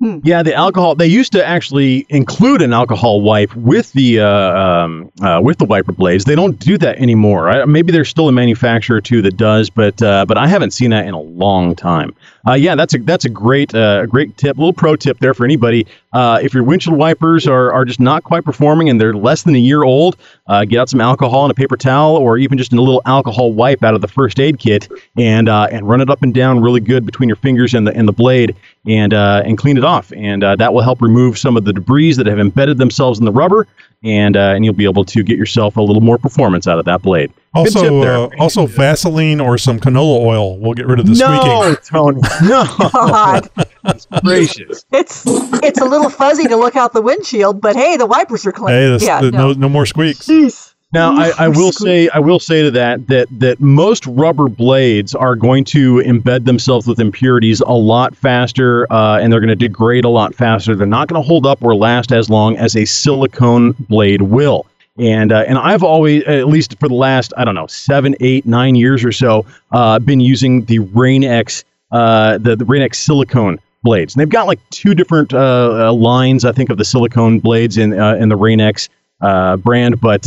[0.00, 0.94] Yeah, the alcohol.
[0.94, 5.64] They used to actually include an alcohol wipe with the uh, um, uh, with the
[5.64, 6.24] wiper blades.
[6.24, 7.48] They don't do that anymore.
[7.48, 10.70] I, maybe there's still a manufacturer or two that does, but uh, but I haven't
[10.70, 12.14] seen that in a long time.
[12.46, 14.56] Uh, yeah, that's a that's a great uh, great tip.
[14.56, 15.84] little pro tip there for anybody.
[16.12, 19.54] Uh, if your windshield wipers are, are just not quite performing and they're less than
[19.54, 20.16] a year old,
[20.46, 23.52] uh, get out some alcohol and a paper towel, or even just a little alcohol
[23.52, 26.60] wipe out of the first aid kit, and uh, and run it up and down
[26.60, 29.84] really good between your fingers and the and the blade, and uh, and clean it
[29.84, 33.18] off, and uh, that will help remove some of the debris that have embedded themselves
[33.18, 33.66] in the rubber,
[34.02, 36.86] and uh, and you'll be able to get yourself a little more performance out of
[36.86, 37.30] that blade.
[37.64, 41.14] Good tip Also, uh, also Vaseline or some canola oil will get rid of the
[41.14, 41.84] no, squeaking.
[41.84, 43.48] Tony, no, God.
[44.24, 44.84] gracious.
[44.92, 48.52] It's it's a little fuzzy to look out the windshield, but hey, the wipers are
[48.52, 48.74] clean.
[48.74, 49.48] Hey, this, yeah, the, no.
[49.48, 50.26] no, no more squeaks.
[50.26, 50.74] Jeez.
[50.90, 55.14] Now, I, I will say, I will say to that that that most rubber blades
[55.14, 59.56] are going to embed themselves with impurities a lot faster, uh, and they're going to
[59.56, 60.74] degrade a lot faster.
[60.74, 64.66] They're not going to hold up or last as long as a silicone blade will.
[64.98, 68.46] And uh, and I've always, at least for the last, I don't know, seven, eight,
[68.46, 72.98] nine years or so, uh, been using the Rain X, uh, the the Rain X
[72.98, 74.14] silicone blades.
[74.14, 77.76] And they've got like two different uh, uh, lines, I think, of the silicone blades
[77.76, 78.88] in uh, in the Rain X
[79.20, 80.26] brand, but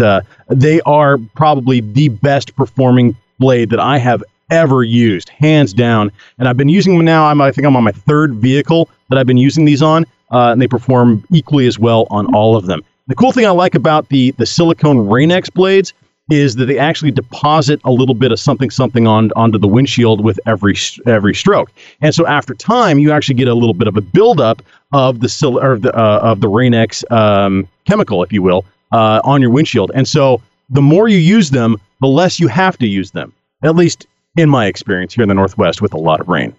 [0.50, 6.12] they are probably the best performing blade that I have ever used, hands down.
[6.38, 7.26] And I've been using them now.
[7.26, 10.52] I'm, I think I'm on my third vehicle that I've been using these on, uh,
[10.52, 12.84] and they perform equally as well on all of them.
[13.12, 15.92] The cool thing I like about the the silicone Rain-X blades
[16.30, 20.24] is that they actually deposit a little bit of something something on onto the windshield
[20.24, 21.74] with every every stroke.
[22.00, 24.62] And so after time, you actually get a little bit of a buildup
[24.94, 29.20] of the sil- or the uh, of the Rain-X um, chemical, if you will, uh,
[29.26, 29.92] on your windshield.
[29.94, 33.34] And so the more you use them, the less you have to use them.
[33.62, 36.56] At least in my experience here in the Northwest with a lot of rain.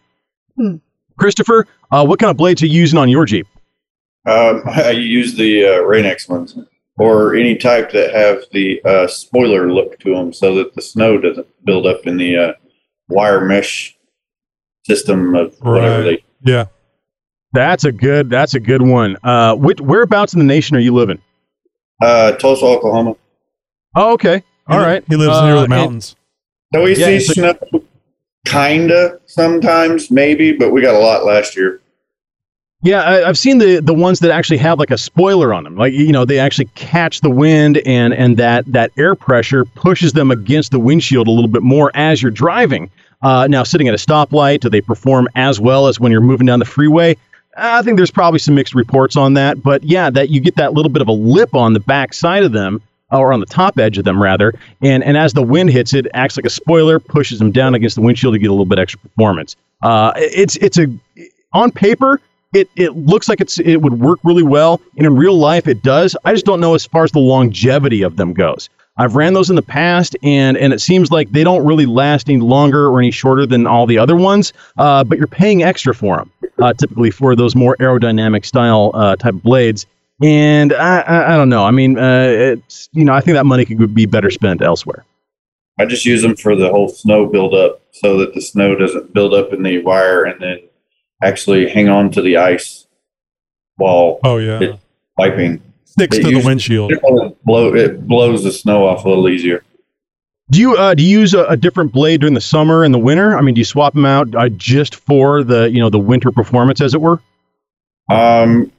[0.56, 0.76] Hmm.
[1.16, 3.46] Christopher, uh, what kind of blades are you using on your Jeep?
[4.26, 6.56] Um, I use the uh, Rain-X ones,
[6.98, 11.18] or any type that have the uh, spoiler look to them, so that the snow
[11.18, 12.52] doesn't build up in the uh,
[13.08, 13.96] wire mesh
[14.86, 16.24] system of whatever they.
[16.44, 16.66] Yeah.
[17.52, 18.30] That's a good.
[18.30, 19.16] That's a good one.
[19.22, 21.20] Uh, which, whereabouts in the nation are you living?
[22.02, 23.14] Uh, Tulsa, Oklahoma.
[23.94, 24.42] Oh, okay.
[24.66, 25.04] All He- right.
[25.06, 26.16] He lives Uh, near the and- mountains.
[26.74, 27.54] So we Yeah, see so- snow,
[28.46, 31.80] kinda sometimes, maybe, but we got a lot last year.
[32.82, 35.76] Yeah, I, I've seen the the ones that actually have like a spoiler on them.
[35.76, 40.12] Like you know, they actually catch the wind, and and that that air pressure pushes
[40.12, 42.90] them against the windshield a little bit more as you're driving.
[43.22, 46.46] Uh, now, sitting at a stoplight, do they perform as well as when you're moving
[46.46, 47.16] down the freeway?
[47.56, 50.72] I think there's probably some mixed reports on that, but yeah, that you get that
[50.72, 53.78] little bit of a lip on the back side of them, or on the top
[53.78, 56.98] edge of them rather, and and as the wind hits it, acts like a spoiler,
[56.98, 59.54] pushes them down against the windshield to get a little bit extra performance.
[59.82, 60.86] Uh, it's it's a
[61.52, 62.20] on paper,
[62.52, 65.82] it, it looks like it's it would work really well, and in real life it
[65.82, 66.16] does.
[66.24, 68.68] I just don't know as far as the longevity of them goes.
[68.98, 72.28] I've ran those in the past, and and it seems like they don't really last
[72.28, 74.52] any longer or any shorter than all the other ones.
[74.76, 79.16] Uh, but you're paying extra for them, uh, typically for those more aerodynamic style uh,
[79.16, 79.86] type of blades.
[80.22, 81.64] And I, I, I don't know.
[81.64, 85.04] I mean, uh, it's you know I think that money could be better spent elsewhere.
[85.78, 89.32] I just use them for the whole snow buildup so that the snow doesn't build
[89.32, 90.58] up in the wire and then
[91.22, 92.86] actually hang on to the ice
[93.76, 94.78] while Oh yeah, it-
[95.16, 95.62] wiping.
[95.84, 96.92] sticks it to the windshield.
[96.92, 97.00] It,
[97.44, 99.64] blow, it blows the snow off a little easier.
[100.50, 102.98] Do you uh, do you use a, a different blade during the summer and the
[102.98, 103.36] winter?
[103.38, 106.30] I mean, do you swap them out uh, just for the you know the winter
[106.30, 107.20] performance, as it were?
[108.10, 108.70] Um,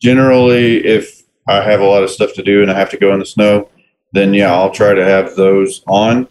[0.00, 3.12] generally, if I have a lot of stuff to do and I have to go
[3.12, 3.68] in the snow,
[4.12, 6.26] then yeah, I'll try to have those on,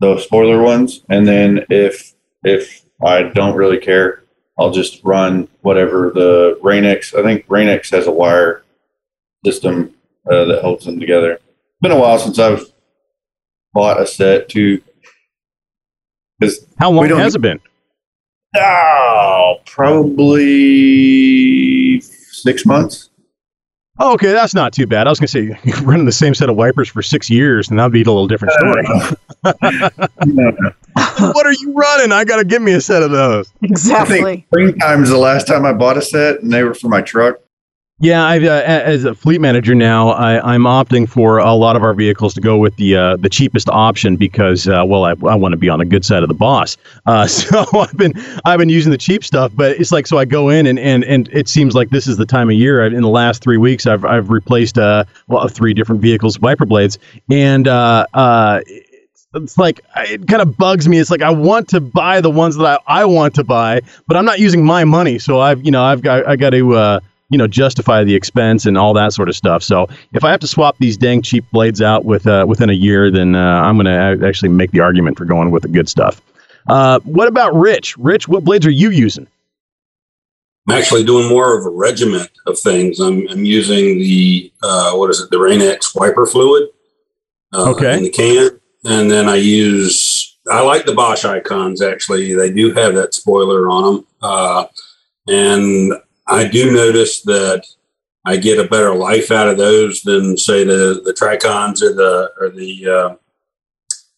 [0.00, 1.02] those spoiler ones.
[1.08, 2.12] And then if
[2.44, 4.22] if I don't really care,
[4.58, 7.14] I'll just run whatever the Rain-X.
[7.14, 8.64] I think Rain-X has a wire
[9.44, 9.94] system
[10.30, 11.32] uh, that holds them together.
[11.34, 11.42] It's
[11.80, 12.64] been a while since I've
[13.72, 14.82] bought a set too.
[16.38, 17.60] Because How long has it been?
[18.56, 20.80] oh, probably
[22.00, 23.10] six months.
[24.00, 25.06] Oh, okay, that's not too bad.
[25.06, 27.78] I was gonna say you're running the same set of wipers for six years, and
[27.78, 28.84] that'd be a little different story.
[30.26, 30.52] No,
[31.32, 32.12] what are you running?
[32.12, 33.52] I gotta give me a set of those.
[33.62, 34.22] Exactly.
[34.22, 37.02] think springtime is the last time I bought a set, and they were for my
[37.02, 37.36] truck.
[38.00, 41.82] Yeah, I, uh, as a fleet manager now, I, I'm opting for a lot of
[41.82, 45.34] our vehicles to go with the uh, the cheapest option because, uh, well, I, I
[45.34, 46.76] want to be on the good side of the boss.
[47.06, 48.12] Uh, so I've been
[48.44, 51.02] I've been using the cheap stuff, but it's like so I go in and, and,
[51.04, 52.86] and it seems like this is the time of year.
[52.86, 56.98] In the last three weeks, I've I've replaced uh well three different vehicles wiper blades,
[57.30, 58.60] and uh uh.
[58.66, 60.98] It's, it's like it kind of bugs me.
[60.98, 64.16] It's like I want to buy the ones that I, I want to buy, but
[64.16, 67.00] I'm not using my money, so I've you know I've got I got to uh,
[67.30, 69.62] you know justify the expense and all that sort of stuff.
[69.62, 72.74] So if I have to swap these dang cheap blades out with uh, within a
[72.74, 75.88] year, then uh, I'm going to actually make the argument for going with the good
[75.88, 76.20] stuff.
[76.68, 77.96] Uh, what about Rich?
[77.98, 79.26] Rich, what blades are you using?
[80.68, 83.00] I'm actually doing more of a regiment of things.
[83.00, 86.68] I'm, I'm using the uh, what is it, the Rain-X wiper fluid
[87.54, 87.96] uh, Okay.
[87.96, 90.36] in the can, and then I use.
[90.50, 91.80] I like the Bosch icons.
[91.82, 94.66] Actually, they do have that spoiler on them, uh,
[95.26, 95.92] and
[96.28, 97.64] I do notice that
[98.24, 102.30] I get a better life out of those than say the the Tricons or the
[102.40, 103.14] or the uh,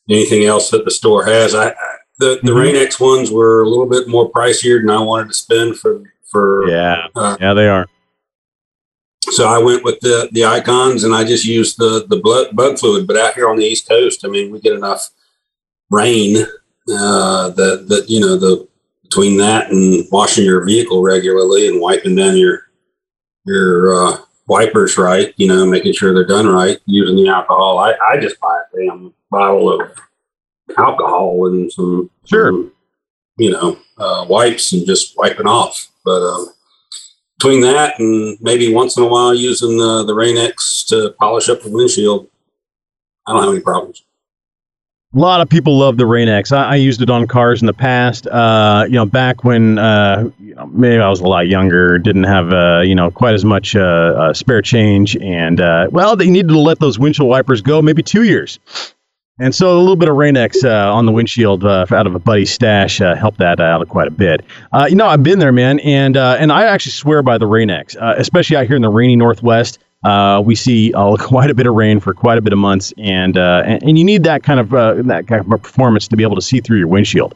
[0.08, 1.54] anything else that the store has.
[1.54, 1.74] I, I
[2.18, 2.60] the the Mhm.
[2.60, 6.68] Rain-X ones were a little bit more pricier than I wanted to spend for for
[6.68, 7.86] Yeah, uh, yeah, they are.
[9.30, 12.78] so I went with the the icons and I just used the the blood, bug
[12.78, 13.06] fluid.
[13.06, 15.10] But out here on the East Coast, I mean, we get enough
[15.90, 16.36] rain
[16.92, 18.66] uh, that that you know the
[19.10, 22.68] between that and washing your vehicle regularly and wiping down your
[23.44, 27.78] your uh, wipers right, you know, making sure they're done right, using the alcohol.
[27.78, 29.90] I, I just buy a damn bottle of
[30.78, 32.50] alcohol and some Sure.
[32.50, 32.72] some,
[33.38, 35.88] you know uh, wipes and just wiping off.
[36.04, 36.48] But um,
[37.38, 41.62] between that and maybe once in a while using the the Rain-X to polish up
[41.62, 42.28] the windshield,
[43.26, 44.04] I don't have any problems.
[45.12, 46.52] A lot of people love the Rain-X.
[46.52, 48.28] I, I used it on cars in the past.
[48.28, 50.30] Uh, you know, back when uh,
[50.68, 53.80] maybe I was a lot younger, didn't have uh, you know quite as much uh,
[53.80, 58.04] uh, spare change, and uh, well, they needed to let those windshield wipers go maybe
[58.04, 58.60] two years.
[59.40, 62.20] And so a little bit of Rain-X uh, on the windshield uh, out of a
[62.20, 64.44] buddy's stash uh, helped that out quite a bit.
[64.88, 68.58] You know, I've been there, man, and and I actually swear by the Rain-X, especially
[68.58, 69.80] out here in the rainy Northwest.
[70.04, 72.92] Uh, we see uh, quite a bit of rain for quite a bit of months,
[72.98, 76.16] and uh, and, and you need that kind of uh, that kind of performance to
[76.16, 77.34] be able to see through your windshield.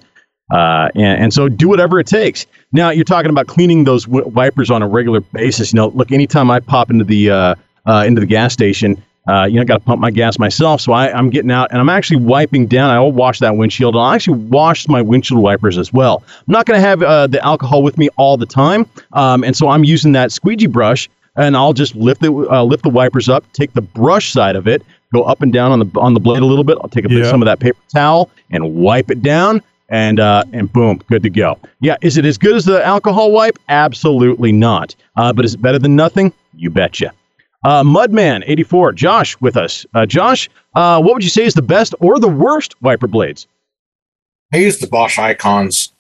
[0.53, 2.47] Uh, and, and so do whatever it takes.
[2.73, 5.73] Now you're talking about cleaning those w- wipers on a regular basis.
[5.73, 7.55] You know, look, anytime I pop into the uh,
[7.87, 10.81] into the gas station, uh, you know, got to pump my gas myself.
[10.81, 12.91] So I, I'm getting out and I'm actually wiping down.
[12.91, 13.95] I'll wash that windshield.
[13.95, 16.23] And I'll actually wash my windshield wipers as well.
[16.27, 18.87] I'm not going to have uh, the alcohol with me all the time.
[19.13, 22.83] Um, and so I'm using that squeegee brush and I'll just lift the uh, lift
[22.83, 24.83] the wipers up, take the brush side of it,
[25.13, 26.79] go up and down on the on the blade a little bit.
[26.81, 27.31] I'll take a bit Yeah.
[27.31, 31.31] some of that paper towel and wipe it down, and uh, and boom, good to
[31.31, 31.59] go.
[31.81, 33.59] Yeah, is it as good as the alcohol wipe?
[33.69, 34.95] Absolutely not.
[35.17, 36.33] Uh, but is it better than nothing?
[36.55, 37.13] You betcha.
[37.65, 39.87] Uh, Mudman84, Josh with us.
[39.95, 43.47] Uh, Josh, uh, what would you say is the best or the worst wiper blades?
[44.53, 45.91] I use the Bosch icons.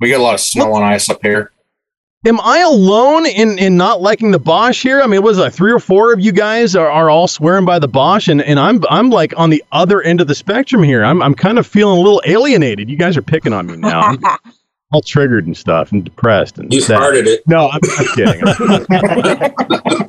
[0.00, 1.50] We get a lot of snow and ice up here.
[2.26, 5.00] Am I alone in, in not liking the Bosch here?
[5.00, 7.78] I mean, was like three or four of you guys are, are all swearing by
[7.78, 11.04] the Bosch, and, and I'm I'm like on the other end of the spectrum here.
[11.04, 12.90] I'm I'm kind of feeling a little alienated.
[12.90, 14.00] You guys are picking on me now.
[14.00, 14.18] I'm
[14.92, 16.96] all triggered and stuff, and depressed and You sad.
[16.96, 17.46] started it.
[17.46, 20.02] No, I'm, I'm kidding.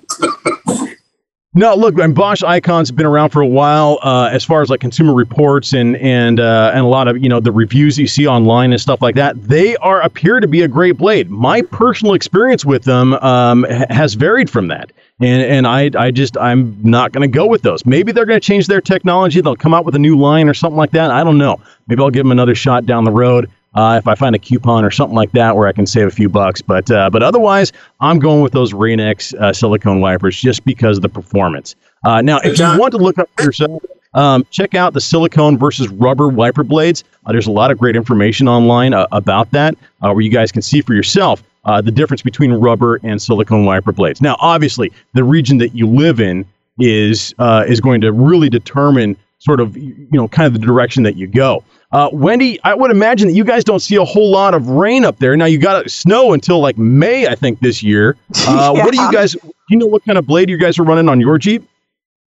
[1.55, 3.97] No, look, and Bosch icons have been around for a while.
[4.03, 7.27] Uh, as far as like consumer reports and and uh, and a lot of you
[7.27, 10.61] know the reviews you see online and stuff like that, they are appear to be
[10.61, 11.31] a great blade.
[11.31, 14.91] My personal experience with them um, has varied from that,
[15.21, 17.83] and and I I just I'm not going to go with those.
[17.83, 19.41] Maybe they're going to change their technology.
[19.41, 21.09] They'll come out with a new line or something like that.
[21.09, 21.59] I don't know.
[21.87, 23.49] Maybe I'll give them another shot down the road.
[23.75, 26.11] Uh, if I find a coupon or something like that where I can save a
[26.11, 30.65] few bucks, but uh, but otherwise, I'm going with those Rain-X uh, silicone wipers just
[30.65, 31.75] because of the performance.
[32.03, 33.83] Uh, now, if you want to look up for yourself,
[34.15, 37.03] um, check out the silicone versus rubber wiper blades.
[37.25, 40.63] Uh, there's a lot of great information online uh, about that, where you guys can
[40.63, 41.43] see for yourself
[41.83, 44.19] the difference between rubber and silicone wiper blades.
[44.19, 46.43] Now, obviously, the region that you live in
[46.79, 47.35] is
[47.67, 51.27] is going to really determine sort of you know kind of the direction that you
[51.27, 51.63] go.
[51.91, 55.03] Uh, Wendy, I would imagine that you guys don't see a whole lot of rain
[55.03, 55.35] up there.
[55.35, 58.15] Now you got snow until like May, I think, this year.
[58.47, 59.33] Uh, What do you guys?
[59.33, 61.67] Do you know what kind of blade you guys are running on your Jeep?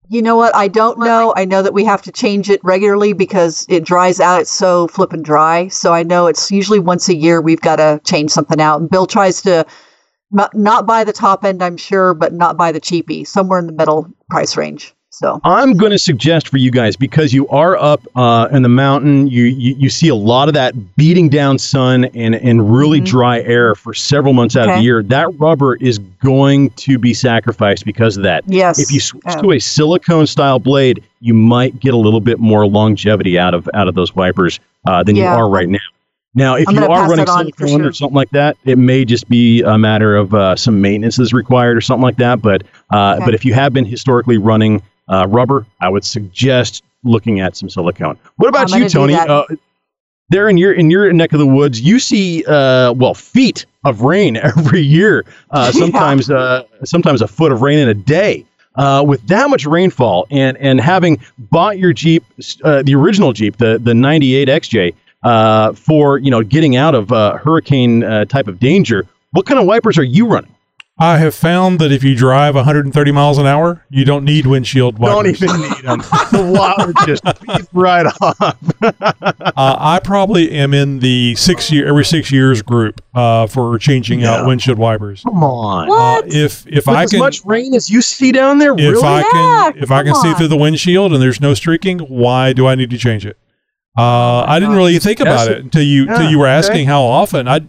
[0.09, 0.55] You know what?
[0.55, 1.33] I don't know.
[1.37, 4.43] I know that we have to change it regularly because it dries out.
[4.43, 5.69] It's so flippin' dry.
[5.69, 8.81] So I know it's usually once a year we've got to change something out.
[8.81, 9.65] And Bill tries to
[10.31, 13.67] not, not buy the top end, I'm sure, but not buy the cheapie, somewhere in
[13.67, 14.93] the middle price range.
[15.15, 18.69] So I'm going to suggest for you guys because you are up uh, in the
[18.71, 22.99] mountain, you, you you see a lot of that beating down sun and and really
[22.99, 25.03] dry air for several months out of the year.
[25.03, 28.43] That rubber is going to be sacrificed because of that.
[28.47, 28.79] Yes.
[28.79, 29.43] If you switch Oh.
[29.43, 33.69] to a silicone style blade, you might get a little bit more longevity out of
[33.75, 35.35] out of those wipers uh, than Yeah.
[35.35, 35.79] you are right now.
[36.35, 38.79] Now, if I'm you are running that on for silicone or something like that, it
[38.79, 42.41] may just be a matter of uh, some maintenance is required or something like that.
[42.41, 43.27] But uh, Okay.
[43.27, 47.69] but if you have been historically running uh, rubber, I would suggest looking at some
[47.69, 48.19] silicone.
[48.37, 49.15] What about you, Tony?
[49.15, 49.45] Uh,
[50.29, 54.03] there in your in your neck of the woods, you see uh, well feet of
[54.03, 55.25] rain every year.
[55.51, 55.81] Uh, Yeah.
[55.81, 58.47] sometimes uh, sometimes a foot of rain in a day.
[58.75, 62.25] Uh, with that much rainfall and and having bought your Jeep,
[62.65, 64.95] uh, the original Jeep, the the '98 XJ,
[65.25, 69.61] uh, for you know getting out of uh, hurricane uh, type of danger, what kind
[69.61, 70.52] of wipers are you running?
[71.03, 75.01] I have found that if you drive 130 miles an hour, you don't need windshield
[75.01, 75.41] wipers.
[75.41, 75.99] Don't even need them.
[76.31, 78.37] the water just beats right off.
[78.83, 84.25] uh, I probably am in the six year every six years group uh, for changing
[84.25, 85.25] out windshield wipers.
[85.25, 85.91] Come on.
[85.91, 88.79] Uh, if if With I as can much rain as you see down there, if
[88.79, 89.03] really?
[89.03, 91.99] I can Yeah, if I can come see through the windshield and there's no streaking,
[91.99, 93.37] why do I need to change it?
[93.99, 95.49] Uh, I didn't really think about Yes.
[95.49, 96.55] it until you until Yeah, you were okay.
[96.57, 97.49] asking how often.
[97.49, 97.63] I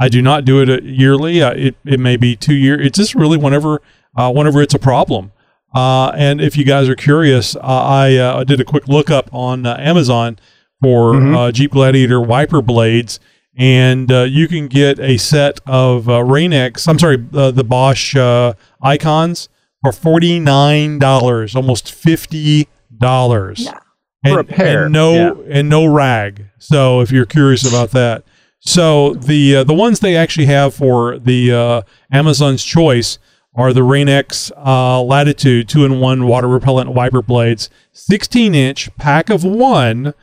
[0.00, 1.42] I do not do it uh, yearly.
[1.42, 2.80] Uh, it it may be two year.
[2.80, 3.80] It's just really whenever
[4.16, 5.32] uh, whenever it's a problem.
[5.74, 9.66] Uh, and if you guys are curious, uh, I uh, did a quick lookup on
[9.66, 10.38] uh, Amazon
[10.82, 11.36] for Mhm.
[11.36, 13.20] uh, Jeep Gladiator wiper blades,
[13.56, 16.88] and uh, you can get a set of uh, Rain-X.
[16.88, 19.48] I'm sorry, uh, the Bosch uh, icons
[19.84, 23.60] for forty nine dollars, almost fifty dollars.
[23.66, 23.78] Yeah.
[24.22, 26.46] And, For a pair, and no and no rag.
[26.58, 28.22] So if you're curious about that,
[28.60, 31.82] so the uh, the ones they actually have for the uh,
[32.12, 33.18] Amazon's Choice
[33.54, 39.28] are the Rain-X uh, Latitude two in one water repellent wiper blades, 16 inch pack
[39.28, 40.14] of one,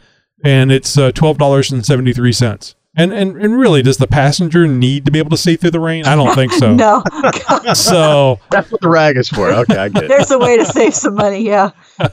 [0.44, 2.76] and it's uh, twelve dollars and seventy three cents.
[2.96, 5.80] And, and and really, does the passenger need to be able to see through the
[5.80, 6.06] rain?
[6.08, 6.74] I don't think so.
[6.76, 7.04] no,
[7.74, 9.52] So That's what the rag is for.
[9.52, 10.08] Okay, I get it.
[10.08, 11.46] there's a way to save some money.
[11.46, 11.72] Yeah.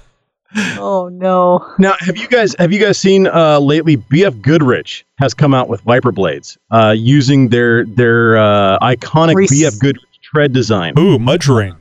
[0.56, 1.66] Oh no.
[1.78, 3.96] Now, have you guys have you guys seen uh, lately?
[3.96, 9.52] BF Goodrich has come out with wiper blades uh, using their their uh, iconic Reese-
[9.64, 10.94] BF Goodrich tread design.
[10.98, 11.74] ooh, mud terrain.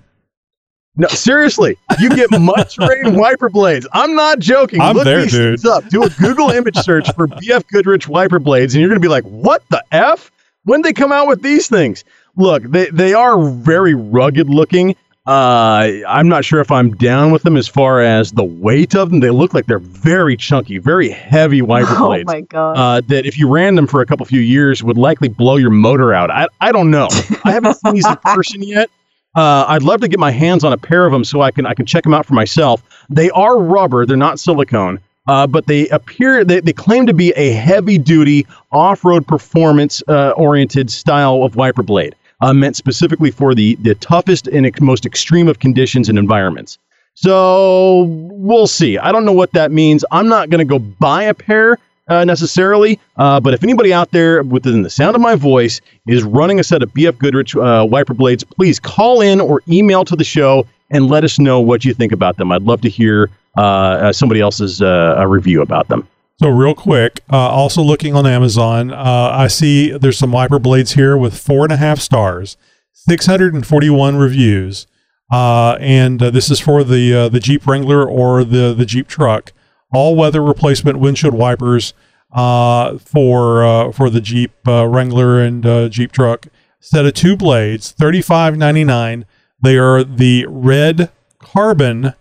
[0.95, 3.87] No, seriously, you get mud terrain wiper blades.
[3.93, 4.79] I'm not joking.
[4.79, 5.59] I'm Look there, these dude.
[5.59, 5.87] things up.
[5.89, 9.07] Do a Google image search for BF Goodrich wiper blades, and you're going to be
[9.09, 10.29] like, "What the f?
[10.65, 12.03] When they come out with these things?"
[12.35, 14.95] Look, they they are very rugged looking.
[15.25, 19.09] Uh, I'm not sure if I'm down with them as far as the weight of
[19.09, 19.21] them.
[19.21, 22.29] They look like they're very chunky, very heavy wiper Oh blades.
[22.29, 22.77] Oh my god.
[22.77, 25.69] Uh, that if you ran them for a couple few years would likely blow your
[25.69, 26.29] motor out.
[26.29, 27.07] I, I don't know.
[27.45, 28.89] I haven't seen these in person yet.
[29.35, 31.65] Uh, I'd love to get my hands on a pair of them so I can
[31.65, 32.83] I can check them out for myself.
[33.09, 34.99] They are rubber; they're not silicone.
[35.25, 40.03] Uh, but they appear they, they claim to be a heavy duty off road performance
[40.07, 42.13] uh, oriented style of wiper blade,
[42.43, 46.77] uh, meant specifically for the the toughest and ex- most extreme of conditions and environments.
[47.15, 48.97] So we'll see.
[48.97, 50.03] I don't know what that means.
[50.11, 51.77] I'm not going to go buy a pair
[52.09, 56.23] uh, necessarily, uh, but if anybody out there within the sound of my voice is
[56.23, 60.15] running a set of BF Goodrich uh, wiper blades, please call in or email to
[60.15, 62.51] the show and let us know what you think about them.
[62.51, 66.07] I'd love to hear uh, uh, somebody else's uh, review about them.
[66.43, 70.91] So real quick, uh, also looking on Amazon, uh, I see there's some wiper blades
[70.91, 72.57] here with four and a half stars,
[72.91, 74.85] 641 reviews,
[75.31, 79.07] uh, and uh, this is for the uh, the Jeep Wrangler or the the Jeep
[79.07, 79.53] truck,
[79.93, 81.93] all weather replacement windshield wipers
[82.33, 86.47] uh, for uh, for the Jeep uh, Wrangler and uh, Jeep truck.
[86.81, 89.23] Set of two blades, 35.99.
[89.63, 92.15] They are the red carbon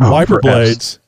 [0.00, 0.42] Oh, wiper F's.
[0.42, 0.98] blades,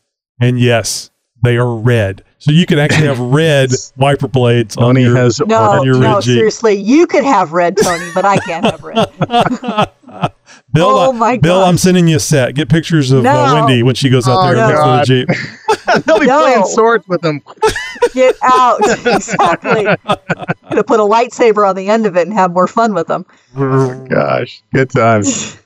[0.41, 1.11] and yes,
[1.45, 2.25] they are red.
[2.39, 5.99] So you can actually have red wiper blades on Tony your, has no, on your
[5.99, 6.35] no, red Jeep.
[6.35, 9.09] seriously, you could have red, Tony, but I can't have red.
[10.73, 11.69] Bill, Oh uh, my Bill, God.
[11.69, 12.55] I'm sending you a set.
[12.55, 14.97] Get pictures of uh, Wendy when she goes out Oh, there and no.
[14.97, 15.25] looks for the
[15.97, 16.05] Jeep.
[16.07, 16.41] They'll be No.
[16.43, 17.41] playing swords with them.
[18.13, 18.81] Get out.
[19.07, 19.85] exactly.
[19.85, 23.25] Gonna put a lightsaber on the end of it and have more fun with them.
[24.09, 25.57] Gosh, good times.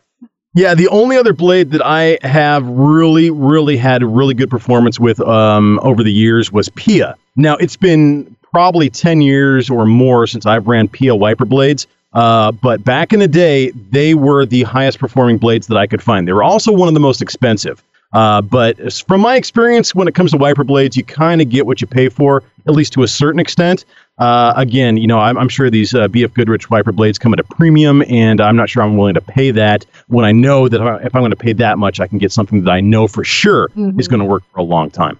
[0.55, 5.20] Yeah, the only other blade that I have really, really had really good performance with
[5.20, 7.14] um, over the years was PIAA.
[7.36, 11.86] Now, it's been probably 10 years or more since I've ran PIAA wiper blades.
[12.12, 16.03] Uh, but back in the day, they were the highest performing blades that I could
[16.03, 16.26] find.
[16.26, 17.82] They were also one of the most expensive.
[18.12, 21.66] Uh, but from my experience, when it comes to wiper blades, you kind of get
[21.66, 23.84] what you pay for, at least to a certain extent.
[24.18, 27.40] Uh, again, you know, I'm, I'm sure these uh, BF Goodrich wiper blades come at
[27.40, 30.80] a premium, and I'm not sure I'm willing to pay that when I know that
[31.04, 33.24] if I'm going to pay that much, I can get something that I know for
[33.24, 33.98] sure Mhm.
[33.98, 35.18] is going to work for a long time.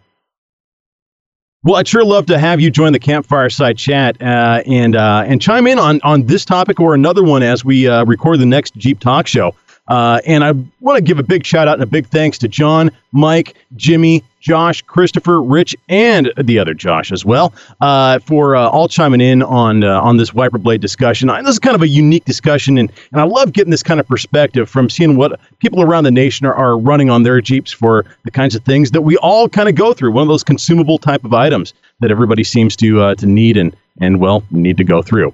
[1.65, 5.25] Well, I'd sure love to have you join the campfire side chat uh, and uh,
[5.27, 8.47] and chime in on on this topic or another one as we uh, record the
[8.47, 9.55] next Jeep Talk Show.
[9.89, 12.49] Uh, and I want to give a big shout out and a big thanks to
[12.49, 18.69] John, Mike, Jimmy, Josh, Christopher, Rich, and the other Josh as well uh, for uh,
[18.69, 21.29] all chiming in on uh, on this wiper blade discussion.
[21.29, 24.01] And this is kind of a unique discussion, and, and I love getting this kind
[24.01, 27.73] of perspective from seeing what people around the nation are, are running on their Jeeps
[27.73, 30.13] for the kinds of things that we all kind of go through.
[30.13, 33.75] One of those consumable type of items that everybody seems to uh, to need and
[34.01, 35.33] and well need to go through.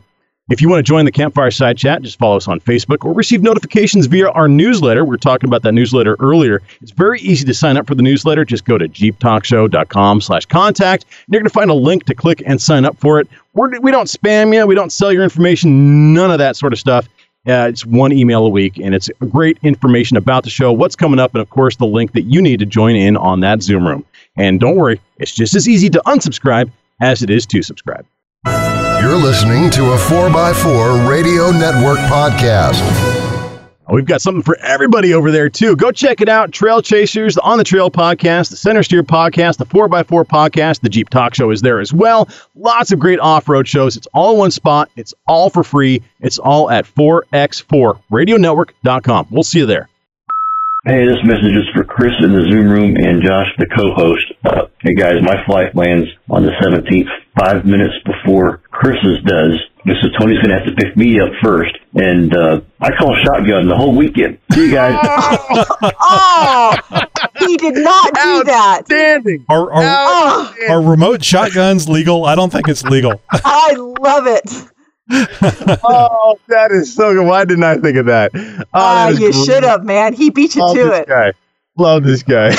[0.50, 3.14] If you want to join the Campfire Side Chat, just follow us on Facebook or
[3.14, 5.02] receive notifications via our newsletter.
[5.02, 6.60] We are talking about that newsletter earlier.
[6.82, 8.44] It's very easy to sign up for the newsletter.
[8.44, 11.04] Just go to jeeptalkshow.com slash contact.
[11.04, 13.28] And you're going to find a link to click and sign up for it.
[13.54, 14.66] We're, we don't spam you.
[14.66, 16.12] We don't sell your information.
[16.12, 17.08] None of that sort of stuff.
[17.48, 21.20] Uh, it's one email a week, and it's great information about the show, what's coming
[21.20, 23.86] up, and of course, the link that you need to join in on that Zoom
[23.86, 24.04] room.
[24.36, 26.70] And don't worry, it's just as easy to unsubscribe
[27.00, 28.04] as it is to subscribe.
[29.04, 32.80] You're listening to a 4x4 Radio Network podcast.
[33.90, 35.76] We've got something for everybody over there, too.
[35.76, 36.52] Go check it out.
[36.52, 40.88] Trail Chasers, the On the Trail podcast, the Center Steer podcast, the 4x4 podcast, the
[40.88, 42.30] Jeep Talk Show is there as well.
[42.54, 43.98] Lots of great off road shows.
[43.98, 44.90] It's all in one spot.
[44.96, 46.02] It's all for free.
[46.20, 49.26] It's all at 4x4radionetwork.com.
[49.30, 49.90] We'll see you there.
[50.86, 54.26] Hey, this message is for Chris in the Zoom room and Josh, the co-host.
[54.44, 57.08] Uh, hey guys, my flight lands on the 17th,
[57.40, 59.58] five minutes before Chris's does.
[59.86, 63.74] So Tony's gonna have to pick me up first, and uh, I call shotgun the
[63.76, 64.38] whole weekend.
[64.52, 64.98] See you guys.
[66.00, 66.76] oh,
[67.38, 68.80] he did not do that.
[68.80, 69.46] Outstanding.
[69.48, 72.26] Are, are, Oh, are remote shotguns legal?
[72.26, 73.22] I don't think it's legal.
[73.30, 74.70] I love it.
[75.10, 77.26] oh, that is so good.
[77.26, 78.30] Why didn't I think of that?
[78.34, 80.12] Oh, Ah, that is you should have, man.
[80.14, 81.08] He beat you Love to this it.
[81.08, 81.32] guy.
[81.76, 82.50] Love this guy.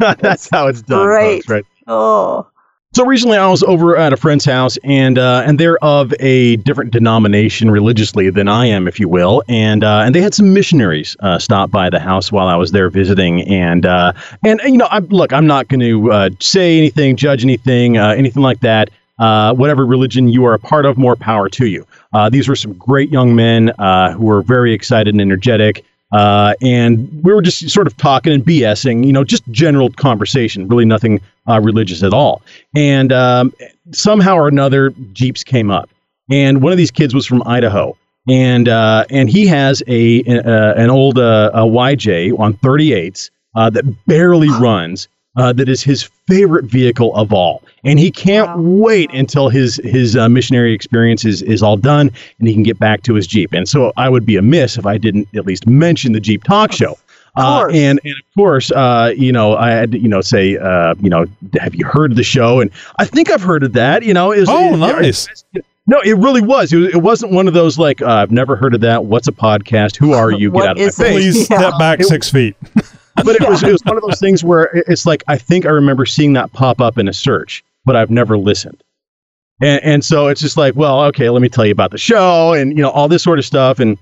[0.20, 1.06] That's how it's done.
[1.06, 1.44] Great.
[1.44, 1.64] folks, right?
[1.86, 2.46] Oh,
[2.94, 6.56] So recently, I was over at a friend's house, and uh, and they're of a
[6.56, 10.54] different denomination religiously than I am, if you will, and uh, and they had some
[10.54, 14.12] missionaries uh, stop by the house while I was there visiting, and uh,
[14.44, 18.10] and you know, I, look, I'm not going to uh, say anything, judge anything, uh,
[18.10, 18.88] anything like that.
[19.18, 21.86] Uh, whatever religion you are a part of, more power to you.
[22.12, 25.84] Uh, these were some great young men uh, who were very excited and energetic.
[26.12, 30.68] Uh, and we were just sort of talking and BSing, you know, just general conversation,
[30.68, 32.42] really nothing uh, religious at all.
[32.76, 33.52] And um,
[33.92, 35.90] somehow or another, Jeeps came up.
[36.30, 37.96] And one of these kids was from Idaho.
[38.28, 43.70] and uh, and he has a, uh, an old uh, a YJ on 38s uh,
[43.70, 45.08] that barely runs.
[45.36, 50.16] Uh, that is his favorite vehicle of all, and he can't wait until his his
[50.16, 52.08] uh, missionary experience is, is all done
[52.38, 53.52] and he can get back to his Jeep.
[53.52, 56.70] And so I would be amiss if I didn't at least mention the Jeep Talk
[56.70, 56.96] Show.
[57.36, 60.94] Uh, and, and of course, uh, you know, I had to, you know, say, uh,
[61.00, 61.26] you know,
[61.58, 62.60] have you heard of the show?
[62.60, 62.70] And
[63.00, 64.04] I think I've heard of that.
[64.04, 65.26] You know, is Oh, nice.
[65.88, 66.72] no, it really was.
[66.72, 66.88] It, was.
[66.94, 69.06] it wasn't one of those like uh, I've never heard of that.
[69.06, 69.96] What's a podcast?
[69.96, 70.52] Who are you?
[70.52, 71.10] Get out of my is face.
[71.12, 71.58] Please Yeah.
[71.58, 72.54] step back six feet.
[73.16, 75.70] But it was it was one of those things where it's like I think I
[75.70, 78.82] remember seeing that pop up in a search, but I've never listened.
[79.60, 82.52] And and so it's just like, well, okay, let me tell you about the show
[82.52, 83.98] and you know all this sort of stuff and.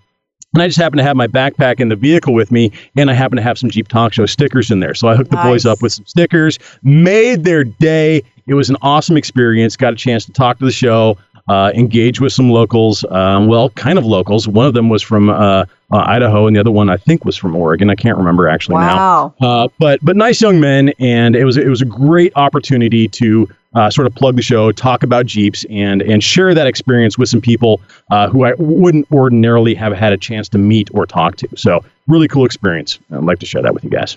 [0.55, 3.15] And I just happen to have my backpack in the vehicle with me, and I
[3.15, 4.93] happen to have some Jeep Talk Show stickers in there.
[4.93, 8.23] So I hooked the boys up with some stickers, made their day.
[8.47, 9.79] It was an awesome experience.
[9.79, 11.17] Got a chance to talk to the show,
[11.49, 13.03] uh, engage with some locals.
[13.11, 14.47] Um, well, kind of locals.
[14.47, 17.37] One of them was from uh, uh, Idaho, and the other one I think was
[17.37, 17.91] from Oregon.
[17.91, 19.35] I can't remember actually now.
[19.41, 19.65] Wow.
[19.65, 23.49] Uh, but but nice young men, and it was it was a great opportunity to
[23.75, 27.29] uh, sort of plug the show, talk about Jeeps, and and share that experience with
[27.29, 27.81] some people
[28.11, 31.49] uh, who I wouldn't ordinarily have had a chance to meet or talk to.
[31.57, 32.99] So really cool experience.
[33.11, 34.17] I'd like to share that with you guys.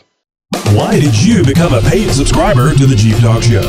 [0.76, 3.62] Why did you become a paid subscriber to the Jeep Talk Show?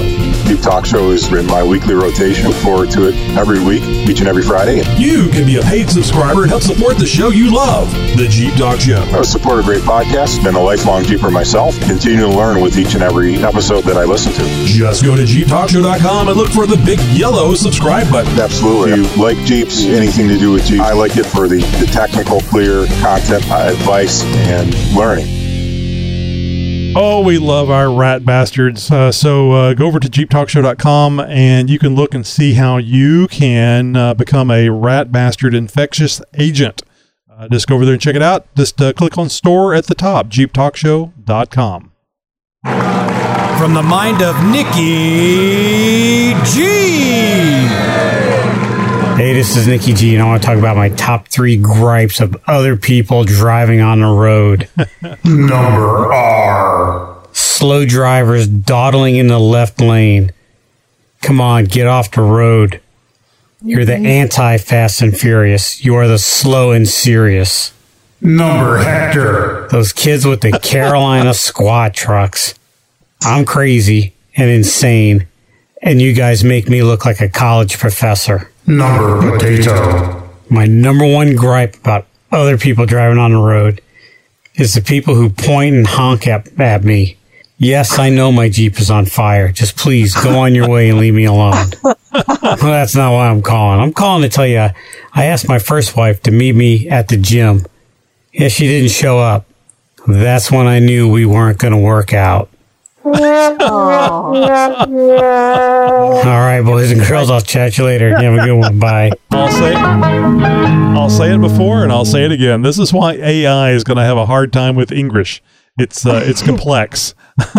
[0.47, 2.49] Jeep Talk Show is in my weekly rotation.
[2.49, 4.83] Look forward to it every week, each and every Friday.
[4.97, 8.55] You can be a paid subscriber and help support the show you love, the Jeep
[8.55, 9.03] Talk Show.
[9.13, 10.43] I support a great podcast.
[10.43, 11.79] Been a lifelong Jeeper myself.
[11.81, 14.65] Continue to learn with each and every episode that I listen to.
[14.65, 18.39] Just go to JeepTalkShow.com and look for the big yellow subscribe button.
[18.39, 18.93] Absolutely.
[18.93, 21.87] If you like Jeeps, anything to do with Jeeps, I like it for the, the
[21.93, 25.46] technical, clear content, uh, advice, and learning.
[26.99, 28.91] Oh, we love our rat bastards.
[28.91, 33.29] Uh, so uh, go over to jeeptalkshow.com and you can look and see how you
[33.29, 36.81] can uh, become a rat bastard infectious agent.
[37.31, 38.47] Uh, just go over there and check it out.
[38.55, 41.93] Just uh, click on store at the top, jeeptalkshow.com.
[42.63, 47.96] From the mind of Nikki G.
[49.17, 52.21] Hey, this is Nikki G, and I want to talk about my top three gripes
[52.21, 54.69] of other people driving on the road.
[55.25, 57.17] Number R.
[57.33, 60.33] Slow drivers dawdling in the left lane.
[61.23, 62.83] Come on, get off the road.
[63.63, 64.05] You're the mm-hmm.
[64.05, 65.83] anti Fast and Furious.
[65.83, 67.73] You are the slow and serious.
[68.21, 69.67] Number Hector.
[69.71, 72.55] Those kids with the Carolina squat trucks.
[73.23, 75.27] I'm crazy and insane,
[75.81, 78.51] and you guys make me look like a college professor.
[78.67, 80.29] Number potato.
[80.51, 83.81] My number one gripe about other people driving on the road
[84.57, 87.17] is the people who point and honk at, at me.
[87.59, 89.51] Yes, I know my Jeep is on fire.
[89.51, 91.71] Just please go on your way and leave me alone.
[91.83, 91.97] well,
[92.43, 93.81] that's not why I'm calling.
[93.81, 94.69] I'm calling to tell you
[95.13, 97.65] I asked my first wife to meet me at the gym.
[98.33, 99.47] Yeah, she didn't show up.
[100.07, 102.51] That's when I knew we weren't going to work out.
[103.07, 103.13] All
[106.23, 108.09] right, boys and girls, I'll chat you later.
[108.11, 108.79] You have a good one.
[108.79, 109.13] Bye.
[109.31, 112.63] I'll say, I'll say it before and I'll say it again.
[112.63, 115.43] This is why AI is going to have a hard time with English.
[115.79, 117.15] It's uh, it's complex.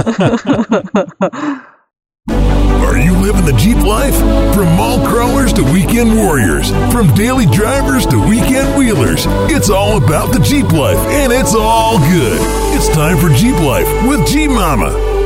[2.29, 4.15] Are you living the Jeep life?
[4.55, 10.33] From mall crawlers to weekend warriors, from daily drivers to weekend wheelers, it's all about
[10.33, 12.39] the Jeep life, and it's all good.
[12.75, 15.16] It's time for Jeep Life with Jeep Mama.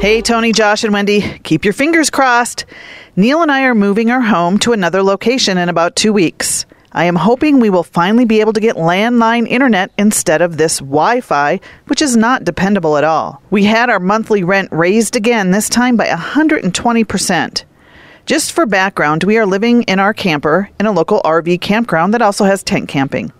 [0.00, 2.64] Hey, Tony, Josh, and Wendy, keep your fingers crossed.
[3.16, 6.64] Neil and I are moving our home to another location in about two weeks.
[6.90, 10.78] I am hoping we will finally be able to get landline internet instead of this
[10.78, 13.42] Wi Fi, which is not dependable at all.
[13.50, 17.64] We had our monthly rent raised again, this time by 120%.
[18.24, 22.22] Just for background, we are living in our camper in a local RV campground that
[22.22, 23.32] also has tent camping.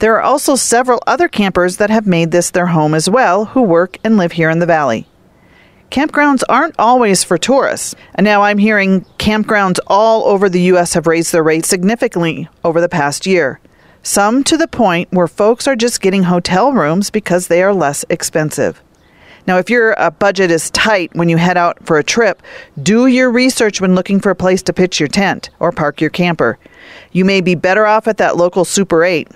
[0.00, 3.62] There are also several other campers that have made this their home as well who
[3.62, 5.08] work and live here in the valley.
[5.94, 10.94] Campgrounds aren't always for tourists, and now I'm hearing campgrounds all over the U.S.
[10.94, 13.60] have raised their rates significantly over the past year.
[14.02, 18.04] Some to the point where folks are just getting hotel rooms because they are less
[18.10, 18.82] expensive.
[19.46, 22.42] Now, if your uh, budget is tight when you head out for a trip,
[22.82, 26.10] do your research when looking for a place to pitch your tent or park your
[26.10, 26.58] camper.
[27.12, 29.28] You may be better off at that local Super 8.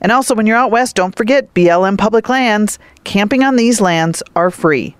[0.00, 2.78] And also, when you're out west, don't forget BLM public lands.
[3.04, 4.96] Camping on these lands are free.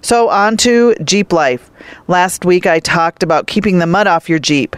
[0.00, 1.70] So, on to Jeep life.
[2.06, 4.76] Last week I talked about keeping the mud off your Jeep.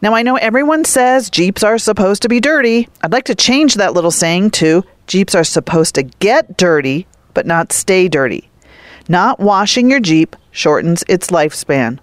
[0.00, 2.88] Now, I know everyone says Jeeps are supposed to be dirty.
[3.02, 7.46] I'd like to change that little saying to Jeeps are supposed to get dirty, but
[7.46, 8.48] not stay dirty.
[9.08, 11.98] Not washing your Jeep shortens its lifespan.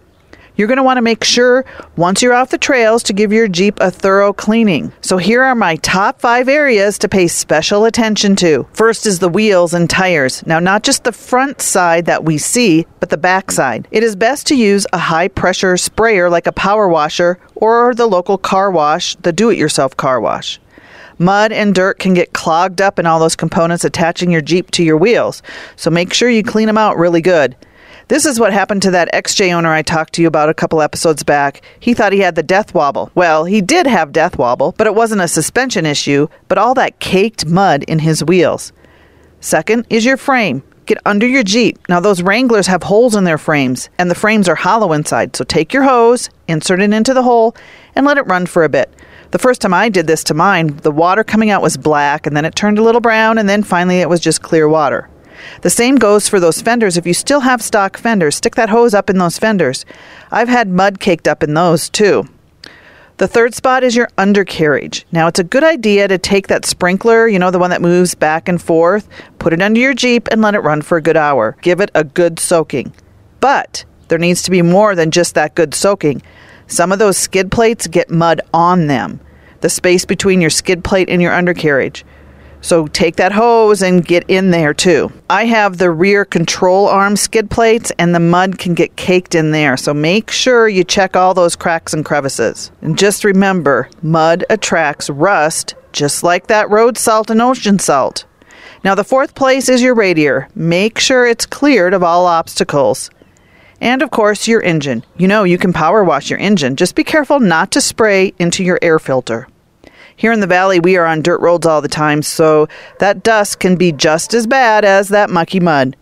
[0.55, 3.47] You're going to want to make sure once you're off the trails to give your
[3.47, 4.91] Jeep a thorough cleaning.
[5.01, 8.67] So here are my top five areas to pay special attention to.
[8.73, 10.45] First is the wheels and tires.
[10.45, 13.87] Now, not just the front side that we see, but the back side.
[13.91, 18.07] It is best to use a high pressure sprayer like a power washer or the
[18.07, 20.59] local car wash, the do it yourself car wash.
[21.17, 24.83] Mud and dirt can get clogged up in all those components attaching your Jeep to
[24.83, 25.43] your wheels,
[25.75, 27.55] so make sure you clean them out really good.
[28.11, 30.81] This is what happened to that XJ owner I talked to you about a couple
[30.81, 31.61] episodes back.
[31.79, 33.09] He thought he had the death wobble.
[33.15, 36.99] Well, he did have death wobble, but it wasn't a suspension issue, but all that
[36.99, 38.73] caked mud in his wheels.
[39.39, 40.61] Second is your frame.
[40.87, 41.79] Get under your Jeep.
[41.87, 45.33] Now, those Wranglers have holes in their frames, and the frames are hollow inside.
[45.37, 47.55] So take your hose, insert it into the hole,
[47.95, 48.93] and let it run for a bit.
[49.29, 52.35] The first time I did this to mine, the water coming out was black, and
[52.35, 55.07] then it turned a little brown, and then finally it was just clear water.
[55.61, 56.97] The same goes for those fenders.
[56.97, 59.85] If you still have stock fenders, stick that hose up in those fenders.
[60.31, 62.27] I've had mud caked up in those too.
[63.17, 65.05] The third spot is your undercarriage.
[65.11, 68.15] Now, it's a good idea to take that sprinkler, you know, the one that moves
[68.15, 71.17] back and forth, put it under your Jeep, and let it run for a good
[71.17, 71.55] hour.
[71.61, 72.91] Give it a good soaking.
[73.39, 76.23] But there needs to be more than just that good soaking.
[76.65, 79.19] Some of those skid plates get mud on them,
[79.59, 82.03] the space between your skid plate and your undercarriage.
[82.61, 85.11] So take that hose and get in there too.
[85.29, 89.51] I have the rear control arm skid plates and the mud can get caked in
[89.51, 89.77] there.
[89.77, 92.71] So make sure you check all those cracks and crevices.
[92.81, 98.25] And just remember, mud attracts rust just like that road salt and ocean salt.
[98.83, 100.47] Now the fourth place is your radiator.
[100.55, 103.09] Make sure it's cleared of all obstacles.
[103.79, 105.03] And of course, your engine.
[105.17, 106.75] You know you can power wash your engine.
[106.75, 109.47] Just be careful not to spray into your air filter.
[110.21, 112.67] Here in the valley, we are on dirt roads all the time, so
[112.99, 115.97] that dust can be just as bad as that mucky mud.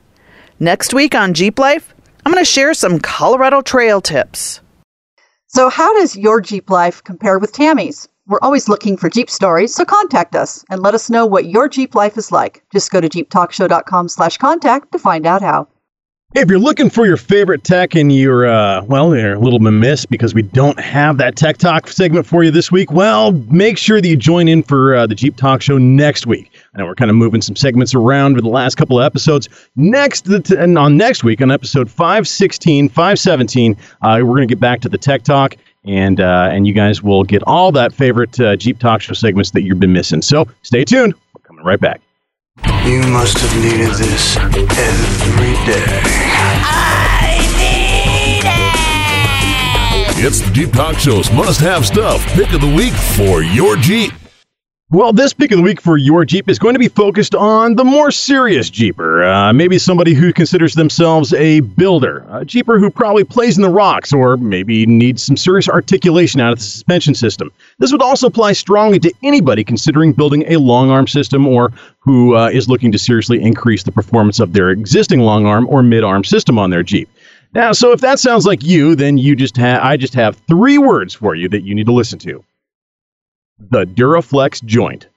[0.59, 1.93] Next week on Jeep Life,
[2.25, 4.59] I'm going to share some Colorado trail tips.
[5.47, 8.09] So, how does your Jeep life compare with Tammy's?
[8.27, 11.69] We're always looking for Jeep stories, so contact us and let us know what your
[11.69, 12.61] Jeep life is like.
[12.73, 15.69] Just go to jeeptalkshow.com slash contact to find out how.
[16.35, 20.05] If you're looking for your favorite tech and you're, uh, well, you're a little remiss
[20.05, 23.99] because we don't have that Tech Talk segment for you this week, well, make sure
[23.99, 26.51] that you join in for uh, the Jeep Talk Show next week.
[26.75, 29.49] I know we're kind of moving some segments around for the last couple of episodes.
[29.75, 34.81] Next, and on next week, on episode 516, 517, uh, we're going to get back
[34.81, 38.55] to the Tech Talk and uh, and you guys will get all that favorite uh,
[38.55, 40.21] Jeep Talk Show segments that you've been missing.
[40.21, 41.15] So stay tuned.
[41.33, 42.01] We're coming right back.
[42.85, 46.01] You must have needed this every day.
[50.21, 54.11] It's the Jeep Talk Show's must have stuff pick of the week for your Jeep.
[54.91, 57.75] Well, this pick of the week for your Jeep is going to be focused on
[57.75, 59.23] the more serious Jeeper.
[59.23, 63.69] Uh, maybe somebody who considers themselves a builder, a Jeeper who probably plays in the
[63.69, 67.51] rocks, or maybe needs some serious articulation out of the suspension system.
[67.77, 72.35] This would also apply strongly to anybody considering building a long arm system or who
[72.35, 76.03] uh, is looking to seriously increase the performance of their existing long arm or mid
[76.03, 77.07] arm system on their Jeep.
[77.53, 80.79] Now, so if that sounds like you, then you just have I just have three
[80.79, 82.43] words for you that you need to listen to.
[83.59, 85.07] The DuroFlex joint.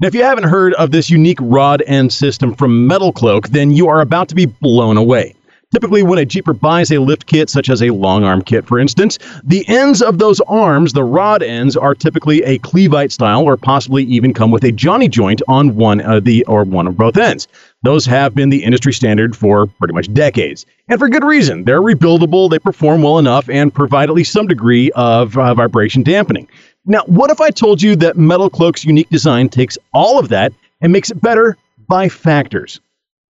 [0.00, 3.72] Now, if you haven't heard of this unique rod end system from Metal Cloak, then
[3.72, 5.34] you are about to be blown away.
[5.72, 8.78] Typically, when a Jeeper buys a lift kit, such as a long arm kit, for
[8.78, 13.56] instance, the ends of those arms, the rod ends, are typically a Clevite style, or
[13.56, 17.16] possibly even come with a Johnny joint on one of the or one of both
[17.16, 17.48] ends.
[17.82, 21.64] Those have been the industry standard for pretty much decades, and for good reason.
[21.64, 26.02] They're rebuildable, they perform well enough, and provide at least some degree of uh, vibration
[26.02, 26.48] dampening.
[26.84, 30.52] Now, what if I told you that Metal Cloak's unique design takes all of that
[30.80, 31.56] and makes it better
[31.88, 32.80] by factors?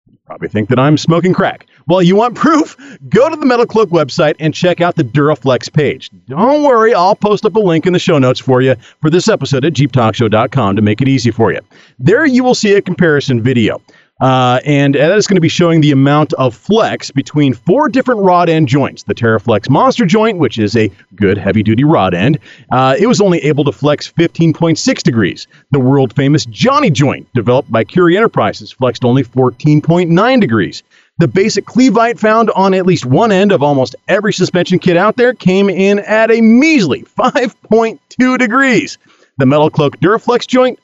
[0.06, 1.66] You probably think that I'm smoking crack.
[1.86, 2.76] Well, you want proof?
[3.08, 6.10] Go to the Metal Cloak website and check out the DuroFlex page.
[6.28, 9.28] Don't worry, I'll post up a link in the show notes for you for this
[9.28, 11.60] episode at jeeptalkshow.com to make it easy for you.
[11.98, 13.80] There you will see a comparison video.
[14.20, 18.20] Uh, and that is going to be showing the amount of flex between four different
[18.20, 19.04] rod end joints.
[19.04, 22.38] The TeraFlex Monster joint, which is a good heavy duty rod end,
[22.72, 25.46] uh, it was only able to flex 15.6 degrees.
[25.70, 30.82] The world famous Johnny joint, developed by Currie Enterprises, flexed only 14.9 degrees.
[31.18, 35.16] The basic Clevite found on at least one end of almost every suspension kit out
[35.16, 38.98] there came in at a measly 5.2 degrees.
[39.38, 40.78] The Metal Cloak DuroFlex joint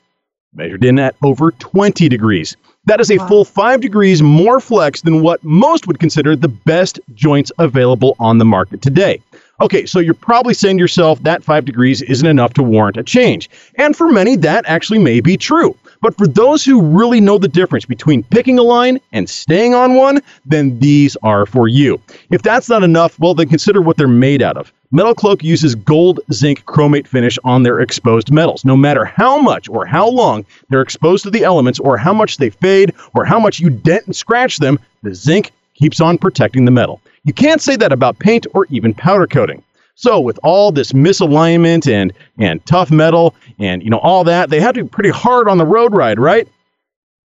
[0.52, 2.56] measured in at over 20 degrees.
[2.86, 7.00] That is a full five degrees more flex than what most would consider the best
[7.14, 9.20] joints available on the market today.
[9.60, 13.02] Okay, so you're probably saying to yourself that five degrees isn't enough to warrant a
[13.02, 13.48] change.
[13.76, 15.76] And for many, that actually may be true.
[16.04, 19.94] But for those who really know the difference between picking a line and staying on
[19.94, 21.98] one, then these are for you.
[22.30, 24.70] If that's not enough, well, then consider what they're made out of.
[24.90, 28.66] Metal Cloak uses gold zinc chromate finish on their exposed metals.
[28.66, 32.36] No matter how much or how long they're exposed to the elements, or how much
[32.36, 36.66] they fade, or how much you dent and scratch them, the zinc keeps on protecting
[36.66, 37.00] the metal.
[37.24, 39.62] You can't say that about paint or even powder coating.
[39.94, 44.60] So with all this misalignment and and tough metal and you know all that, they
[44.60, 46.48] had to be pretty hard on the road ride, right?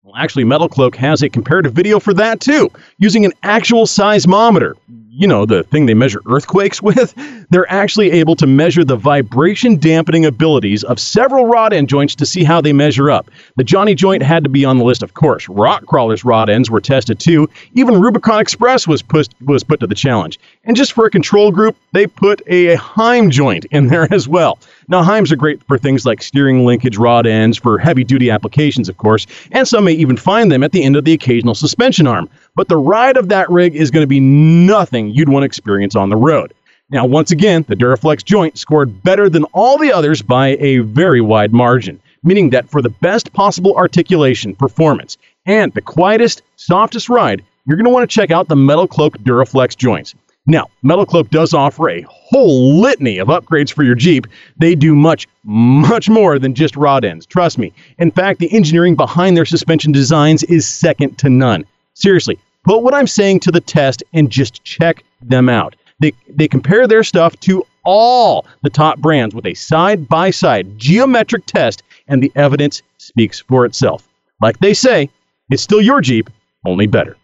[0.03, 4.73] Well, actually, Metal Cloak has a comparative video for that too, using an actual seismometer.
[5.17, 7.13] You know, the thing they measure earthquakes with.
[7.49, 12.25] They're actually able to measure the vibration dampening abilities of several rod end joints to
[12.25, 13.31] see how they measure up.
[13.55, 15.47] The Johnny joint had to be on the list, of course.
[15.47, 17.49] Rock Krawler's rod ends were tested too.
[17.75, 20.37] Even Rubicon Express was put, was put to the challenge.
[20.65, 24.59] And just for a control group, they put a Heim joint in there as well.
[24.87, 28.89] Now, Heims are great for things like steering linkage rod ends for heavy duty applications,
[28.89, 32.05] of course, and some may even find them at the end of the occasional suspension
[32.05, 32.29] arm.
[32.55, 35.95] But the ride of that rig is going to be nothing you'd want to experience
[35.95, 36.53] on the road.
[36.89, 41.19] Now, once again, the DuroFlex joint scored better than all the others by a very
[41.19, 47.43] wide margin, meaning that for the best possible articulation, performance, and the quietest, softest ride,
[47.65, 50.13] you're going to want to check out the Metal Cloak DuroFlex joints.
[50.47, 54.27] Now, Metal Cloak does offer a whole litany of upgrades for your Jeep.
[54.57, 57.25] They do much, much more than just rod ends.
[57.25, 57.73] Trust me.
[57.97, 61.65] In fact, the engineering behind their suspension designs is second to none.
[61.95, 65.75] Seriously, put what I'm saying to the test and just check them out.
[65.99, 70.77] They, they compare their stuff to all the top brands with a side by side
[70.77, 74.07] geometric test, and the evidence speaks for itself.
[74.41, 75.09] Like they say,
[75.49, 76.29] it's still your Jeep,
[76.65, 77.15] only better.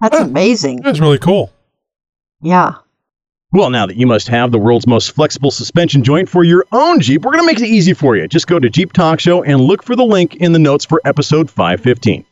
[0.00, 0.82] That's amazing.
[0.82, 1.50] That's really cool.
[2.42, 2.74] Yeah.
[3.52, 7.00] Well, now that you must have the world's most flexible suspension joint for your own
[7.00, 8.28] Jeep, we're going to make it easy for you.
[8.28, 11.00] Just go to Jeep Talk Show and look for the link in the notes for
[11.04, 12.24] episode 515.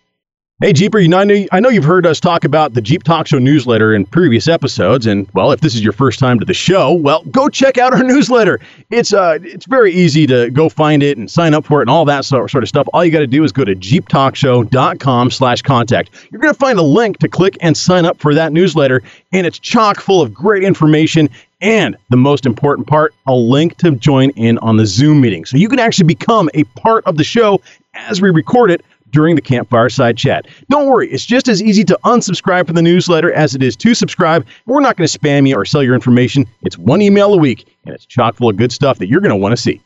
[0.60, 3.26] Hey, Jeeper, you know, I know- know you've heard us talk about the Jeep Talk
[3.26, 6.54] Show newsletter in previous episodes, and well, if this is your first time to the
[6.54, 8.60] show, well, go check out our newsletter.
[8.88, 11.90] It's uh, it's very easy to go find it and sign up for it and
[11.90, 12.86] all that sort of stuff.
[12.94, 16.10] All you got to do is go to jeeptalkshow.com/contact.
[16.30, 19.02] You're going to find a link to click and sign up for that newsletter,
[19.32, 21.28] and it's chock full of great information.
[21.62, 25.46] And the most important part, a link to join in on the Zoom meeting.
[25.46, 27.60] So you can actually become a part of the show
[27.94, 28.84] as we record it
[29.14, 30.46] during the campfire side chat.
[30.68, 33.94] Don't worry, it's just as easy to unsubscribe from the newsletter as it is to
[33.94, 34.44] subscribe.
[34.66, 36.46] We're not going to spam you or sell your information.
[36.62, 39.30] It's one email a week, and it's chock full of good stuff that you're going
[39.30, 39.80] to want to see.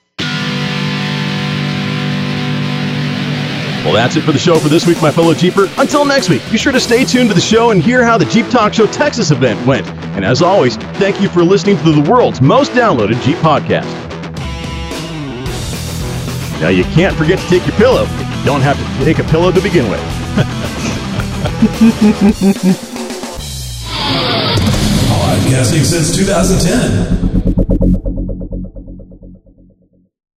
[3.85, 5.69] Well, that's it for the show for this week, my fellow Jeeper.
[5.79, 8.25] Until next week, be sure to stay tuned to the show and hear how the
[8.27, 9.87] Jeep Talk Show Texas event went.
[10.17, 14.18] And as always, thank you for listening to the world's most downloaded Jeep podcast.
[16.61, 18.07] Now, you can't forget to take your pillow
[18.39, 20.01] you don't have to take a pillow to begin with.
[25.09, 27.28] Podcasting since 2010.